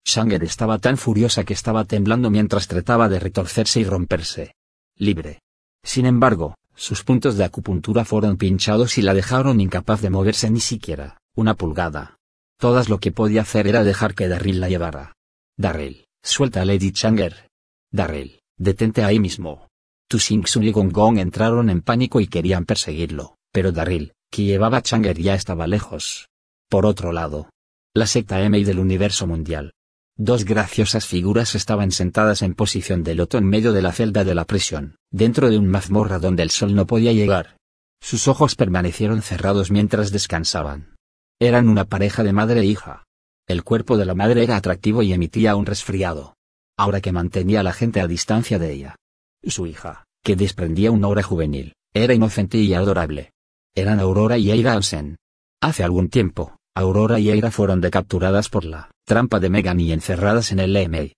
Changer 0.05 0.45
estaba 0.45 0.79
tan 0.79 0.97
furiosa 0.97 1.45
que 1.45 1.55
estaba 1.55 1.85
temblando 1.85 2.31
mientras 2.31 2.69
trataba 2.69 3.09
de 3.09 3.19
retorcerse 3.19 3.81
y 3.81 3.85
romperse. 3.85 4.55
Libre. 4.97 5.41
Sin 5.83 6.07
embargo, 6.07 6.55
sus 6.75 7.03
puntos 7.05 7.37
de 7.37 7.45
acupuntura 7.45 8.05
fueron 8.05 8.37
pinchados 8.37 8.99
y 8.99 9.03
la 9.03 9.15
dejaron 9.15 9.61
incapaz 9.61 10.01
de 10.01 10.11
moverse 10.11 10.51
ni 10.51 10.61
siquiera, 10.61 11.19
una 11.35 11.55
pulgada. 11.55 12.17
Todas 12.59 12.89
lo 12.89 12.99
que 12.99 13.13
podía 13.13 13.43
hacer 13.43 13.67
era 13.67 13.85
dejar 13.85 14.15
que 14.15 14.29
Darryl 14.29 14.61
la 14.61 14.69
llevara. 14.69 15.15
Darryl, 15.57 16.07
suelta 16.23 16.63
a 16.63 16.65
Lady 16.65 16.93
Changer. 16.93 17.49
Darryl, 17.91 18.40
detente 18.61 19.03
ahí 19.03 19.19
mismo. 19.19 19.69
Tu 20.09 20.19
Sing 20.19 20.47
Sun 20.47 20.65
y 20.65 20.71
Gong 20.71 20.93
Gong 20.93 21.19
entraron 21.19 21.71
en 21.71 21.81
pánico 21.81 22.21
y 22.21 22.27
querían 22.27 22.67
perseguirlo, 22.67 23.37
pero 23.53 23.73
Darryl, 23.73 24.13
que 24.31 24.45
llevaba 24.45 24.83
Changer 24.83 25.19
ya 25.19 25.35
estaba 25.35 25.67
lejos. 25.67 26.29
Por 26.69 26.85
otro 26.85 27.13
lado, 27.13 27.49
la 27.95 28.07
secta 28.07 28.43
M 28.43 28.63
del 28.63 28.79
universo 28.79 29.27
mundial. 29.27 29.73
Dos 30.17 30.45
graciosas 30.45 31.07
figuras 31.07 31.55
estaban 31.55 31.91
sentadas 31.91 32.43
en 32.43 32.55
posición 32.55 33.03
de 33.03 33.15
loto 33.15 33.39
en 33.39 33.47
medio 33.47 33.73
de 33.73 33.81
la 33.81 33.93
celda 33.93 34.23
de 34.23 34.35
la 34.35 34.45
prisión, 34.45 34.97
dentro 35.11 35.49
de 35.49 35.57
un 35.57 35.67
mazmorra 35.67 36.19
donde 36.19 36.43
el 36.43 36.51
sol 36.51 36.75
no 36.75 36.87
podía 36.87 37.13
llegar. 37.13 37.57
Sus 38.03 38.29
ojos 38.29 38.57
permanecieron 38.57 39.23
cerrados 39.23 39.71
mientras 39.71 40.13
descansaban. 40.13 40.97
Eran 41.41 41.69
una 41.69 41.87
pareja 41.87 42.23
de 42.23 42.35
madre 42.35 42.61
e 42.61 42.67
hija. 42.67 43.05
El 43.49 43.65
cuerpo 43.65 43.97
de 43.97 44.05
la 44.05 44.15
madre 44.15 44.43
era 44.43 44.57
atractivo 44.57 45.03
y 45.03 45.15
emitía 45.15 45.57
un 45.57 45.65
resfriado. 45.65 46.35
Ahora 46.81 47.03
que 47.03 47.13
mantenía 47.13 47.61
a 47.61 47.63
la 47.63 47.75
gente 47.75 48.01
a 48.01 48.07
distancia 48.07 48.59
de 48.59 48.73
ella. 48.73 48.97
Su 49.43 49.67
hija, 49.67 50.07
que 50.25 50.35
desprendía 50.35 50.91
una 50.91 51.09
aura 51.09 51.23
juvenil, 51.23 51.75
era 51.93 52.15
inocente 52.15 52.57
y 52.57 52.73
adorable. 52.73 53.35
Eran 53.75 54.01
Aurora 54.01 54.39
y 54.39 54.51
Eira 54.51 54.73
Hansen. 54.73 55.19
Hace 55.61 55.85
algún 55.85 56.09
tiempo, 56.09 56.57
Aurora 56.75 57.19
y 57.19 57.29
Eira 57.29 57.51
fueron 57.51 57.83
decapturadas 57.83 58.49
por 58.49 58.65
la 58.65 58.91
trampa 59.05 59.41
de 59.41 59.51
Megan 59.51 59.79
y 59.79 59.93
encerradas 59.93 60.53
en 60.53 60.59
el 60.59 60.73
LMA. 60.73 61.13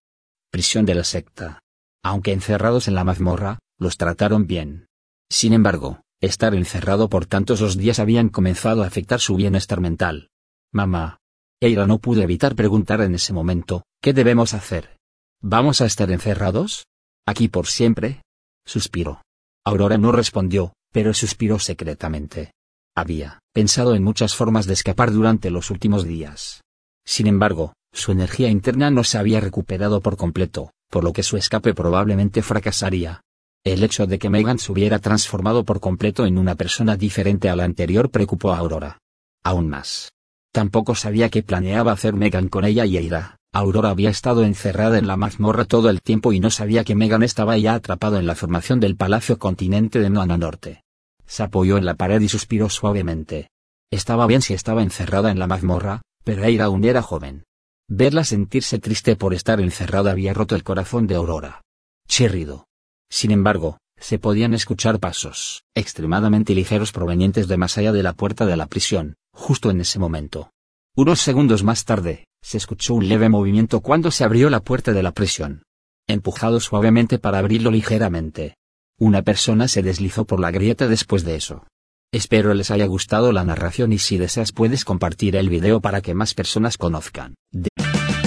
Prisión 0.50 0.84
de 0.84 0.96
la 0.96 1.04
secta. 1.04 1.60
Aunque 2.02 2.32
encerrados 2.32 2.88
en 2.88 2.96
la 2.96 3.04
mazmorra, 3.04 3.60
los 3.78 3.96
trataron 3.98 4.48
bien. 4.48 4.88
Sin 5.30 5.52
embargo, 5.52 6.00
estar 6.20 6.56
encerrado 6.56 7.08
por 7.08 7.26
tantos 7.26 7.78
días 7.78 8.00
habían 8.00 8.30
comenzado 8.30 8.82
a 8.82 8.88
afectar 8.88 9.20
su 9.20 9.36
bienestar 9.36 9.80
mental. 9.80 10.28
Mamá. 10.72 11.18
Eira 11.60 11.86
no 11.86 12.00
pudo 12.00 12.20
evitar 12.20 12.56
preguntar 12.56 13.00
en 13.02 13.14
ese 13.14 13.32
momento, 13.32 13.84
¿qué 14.00 14.12
debemos 14.12 14.54
hacer? 14.54 14.98
¿Vamos 15.44 15.80
a 15.80 15.86
estar 15.86 16.08
encerrados? 16.12 16.86
¿Aquí 17.26 17.48
por 17.48 17.66
siempre? 17.66 18.22
Suspiró. 18.64 19.22
Aurora 19.64 19.98
no 19.98 20.12
respondió, 20.12 20.72
pero 20.92 21.12
suspiró 21.14 21.58
secretamente. 21.58 22.52
Había 22.94 23.40
pensado 23.52 23.96
en 23.96 24.04
muchas 24.04 24.36
formas 24.36 24.66
de 24.66 24.74
escapar 24.74 25.10
durante 25.10 25.50
los 25.50 25.72
últimos 25.72 26.04
días. 26.04 26.60
Sin 27.04 27.26
embargo, 27.26 27.72
su 27.92 28.12
energía 28.12 28.50
interna 28.50 28.92
no 28.92 29.02
se 29.02 29.18
había 29.18 29.40
recuperado 29.40 30.00
por 30.00 30.16
completo, 30.16 30.70
por 30.88 31.02
lo 31.02 31.12
que 31.12 31.24
su 31.24 31.36
escape 31.36 31.74
probablemente 31.74 32.42
fracasaría. 32.42 33.22
El 33.64 33.82
hecho 33.82 34.06
de 34.06 34.20
que 34.20 34.30
Megan 34.30 34.60
se 34.60 34.70
hubiera 34.70 35.00
transformado 35.00 35.64
por 35.64 35.80
completo 35.80 36.24
en 36.24 36.38
una 36.38 36.54
persona 36.54 36.96
diferente 36.96 37.48
a 37.48 37.56
la 37.56 37.64
anterior 37.64 38.10
preocupó 38.10 38.52
a 38.52 38.58
Aurora. 38.58 38.98
Aún 39.42 39.68
más. 39.68 40.12
Tampoco 40.52 40.94
sabía 40.94 41.30
qué 41.30 41.42
planeaba 41.42 41.90
hacer 41.90 42.14
Megan 42.14 42.48
con 42.48 42.64
ella 42.64 42.86
y 42.86 42.96
Eira. 42.96 43.38
Aurora 43.54 43.90
había 43.90 44.08
estado 44.08 44.44
encerrada 44.44 44.96
en 44.96 45.06
la 45.06 45.18
mazmorra 45.18 45.66
todo 45.66 45.90
el 45.90 46.00
tiempo 46.00 46.32
y 46.32 46.40
no 46.40 46.50
sabía 46.50 46.84
que 46.84 46.94
Megan 46.94 47.22
estaba 47.22 47.58
ya 47.58 47.74
atrapado 47.74 48.18
en 48.18 48.26
la 48.26 48.34
formación 48.34 48.80
del 48.80 48.96
Palacio 48.96 49.38
Continente 49.38 49.98
de 50.00 50.08
Noana 50.08 50.38
Norte. 50.38 50.84
Se 51.26 51.42
apoyó 51.42 51.76
en 51.76 51.84
la 51.84 51.94
pared 51.94 52.18
y 52.22 52.28
suspiró 52.28 52.70
suavemente. 52.70 53.50
Estaba 53.90 54.26
bien 54.26 54.40
si 54.40 54.54
estaba 54.54 54.82
encerrada 54.82 55.30
en 55.30 55.38
la 55.38 55.46
mazmorra, 55.46 56.00
pero 56.24 56.44
Eira 56.44 56.64
aún 56.64 56.82
era 56.84 57.02
joven. 57.02 57.44
Verla 57.88 58.24
sentirse 58.24 58.78
triste 58.78 59.16
por 59.16 59.34
estar 59.34 59.60
encerrada 59.60 60.12
había 60.12 60.32
roto 60.32 60.54
el 60.54 60.64
corazón 60.64 61.06
de 61.06 61.16
Aurora. 61.16 61.60
Chirrido. 62.08 62.64
Sin 63.10 63.32
embargo, 63.32 63.76
se 64.00 64.18
podían 64.18 64.54
escuchar 64.54 64.98
pasos, 64.98 65.64
extremadamente 65.74 66.54
ligeros 66.54 66.90
provenientes 66.90 67.48
de 67.48 67.58
más 67.58 67.76
allá 67.76 67.92
de 67.92 68.02
la 68.02 68.14
puerta 68.14 68.46
de 68.46 68.56
la 68.56 68.66
prisión, 68.66 69.16
justo 69.34 69.70
en 69.70 69.82
ese 69.82 69.98
momento. 69.98 70.52
Unos 70.96 71.20
segundos 71.20 71.62
más 71.62 71.84
tarde, 71.84 72.26
se 72.42 72.58
escuchó 72.58 72.94
un 72.94 73.08
leve 73.08 73.28
movimiento 73.28 73.80
cuando 73.80 74.10
se 74.10 74.24
abrió 74.24 74.50
la 74.50 74.60
puerta 74.60 74.92
de 74.92 75.02
la 75.02 75.12
prisión. 75.12 75.62
Empujado 76.08 76.60
suavemente 76.60 77.18
para 77.18 77.38
abrirlo 77.38 77.70
ligeramente. 77.70 78.56
Una 78.98 79.22
persona 79.22 79.68
se 79.68 79.82
deslizó 79.82 80.24
por 80.24 80.40
la 80.40 80.50
grieta 80.50 80.88
después 80.88 81.24
de 81.24 81.36
eso. 81.36 81.64
Espero 82.12 82.52
les 82.52 82.70
haya 82.70 82.86
gustado 82.86 83.32
la 83.32 83.44
narración 83.44 83.92
y 83.92 83.98
si 83.98 84.18
deseas 84.18 84.52
puedes 84.52 84.84
compartir 84.84 85.36
el 85.36 85.48
video 85.48 85.80
para 85.80 86.02
que 86.02 86.14
más 86.14 86.34
personas 86.34 86.76
conozcan. 86.76 87.34
De 87.50 87.68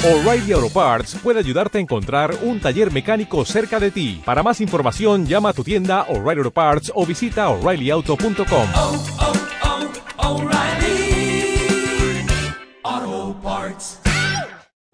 O'Reilly 0.03 0.53
Auto 0.53 0.69
Parts 0.69 1.17
puede 1.21 1.39
ayudarte 1.39 1.77
a 1.77 1.81
encontrar 1.81 2.35
un 2.41 2.59
taller 2.59 2.91
mecánico 2.91 3.43
cerca 3.45 3.79
de 3.79 3.91
ti. 3.91 4.21
Para 4.25 4.43
más 4.43 4.61
información, 4.61 5.27
llama 5.27 5.49
a 5.49 5.53
tu 5.53 5.63
tienda 5.63 6.03
O'Reilly 6.03 6.39
Auto 6.39 6.51
Parts 6.51 6.91
o 6.95 7.05
visita 7.05 7.49
oreillyauto.com. 7.49 8.69
oh, 8.75 9.05
oh. 9.19 9.25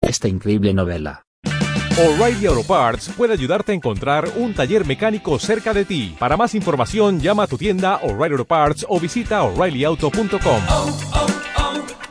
Esta 0.00 0.28
increíble 0.28 0.74
novela. 0.74 1.24
O'Reilly 1.98 2.46
Auto 2.46 2.62
Parts 2.62 3.10
puede 3.16 3.32
ayudarte 3.32 3.72
a 3.72 3.74
encontrar 3.74 4.30
un 4.36 4.54
taller 4.54 4.86
mecánico 4.86 5.36
cerca 5.40 5.74
de 5.74 5.84
ti. 5.84 6.14
Para 6.16 6.36
más 6.36 6.54
información, 6.54 7.18
llama 7.18 7.42
a 7.42 7.46
tu 7.48 7.58
tienda 7.58 7.96
O'Reilly 8.04 8.34
Auto 8.34 8.44
Parts 8.44 8.86
o 8.88 9.00
visita 9.00 9.42
oreillyauto.com. 9.42 10.62
oh, 10.68 11.00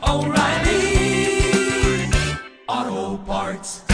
oh, 0.02 0.20
O'Reilly 0.20 1.40
Auto 2.66 3.24
Parts. 3.26 3.84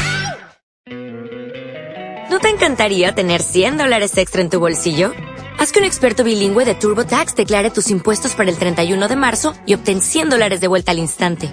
¿No 2.28 2.40
te 2.40 2.48
encantaría 2.48 3.14
tener 3.14 3.40
100 3.40 3.76
dólares 3.76 4.18
extra 4.18 4.42
en 4.42 4.50
tu 4.50 4.58
bolsillo? 4.58 5.12
Haz 5.60 5.70
que 5.70 5.78
un 5.78 5.84
experto 5.84 6.24
bilingüe 6.24 6.64
de 6.64 6.74
TurboTax 6.74 7.36
declare 7.36 7.70
tus 7.70 7.90
impuestos 7.90 8.34
para 8.34 8.50
el 8.50 8.58
31 8.58 9.06
de 9.06 9.14
marzo 9.14 9.54
y 9.64 9.74
obtén 9.74 10.00
100 10.00 10.30
dólares 10.30 10.60
de 10.60 10.66
vuelta 10.66 10.90
al 10.90 10.98
instante. 10.98 11.52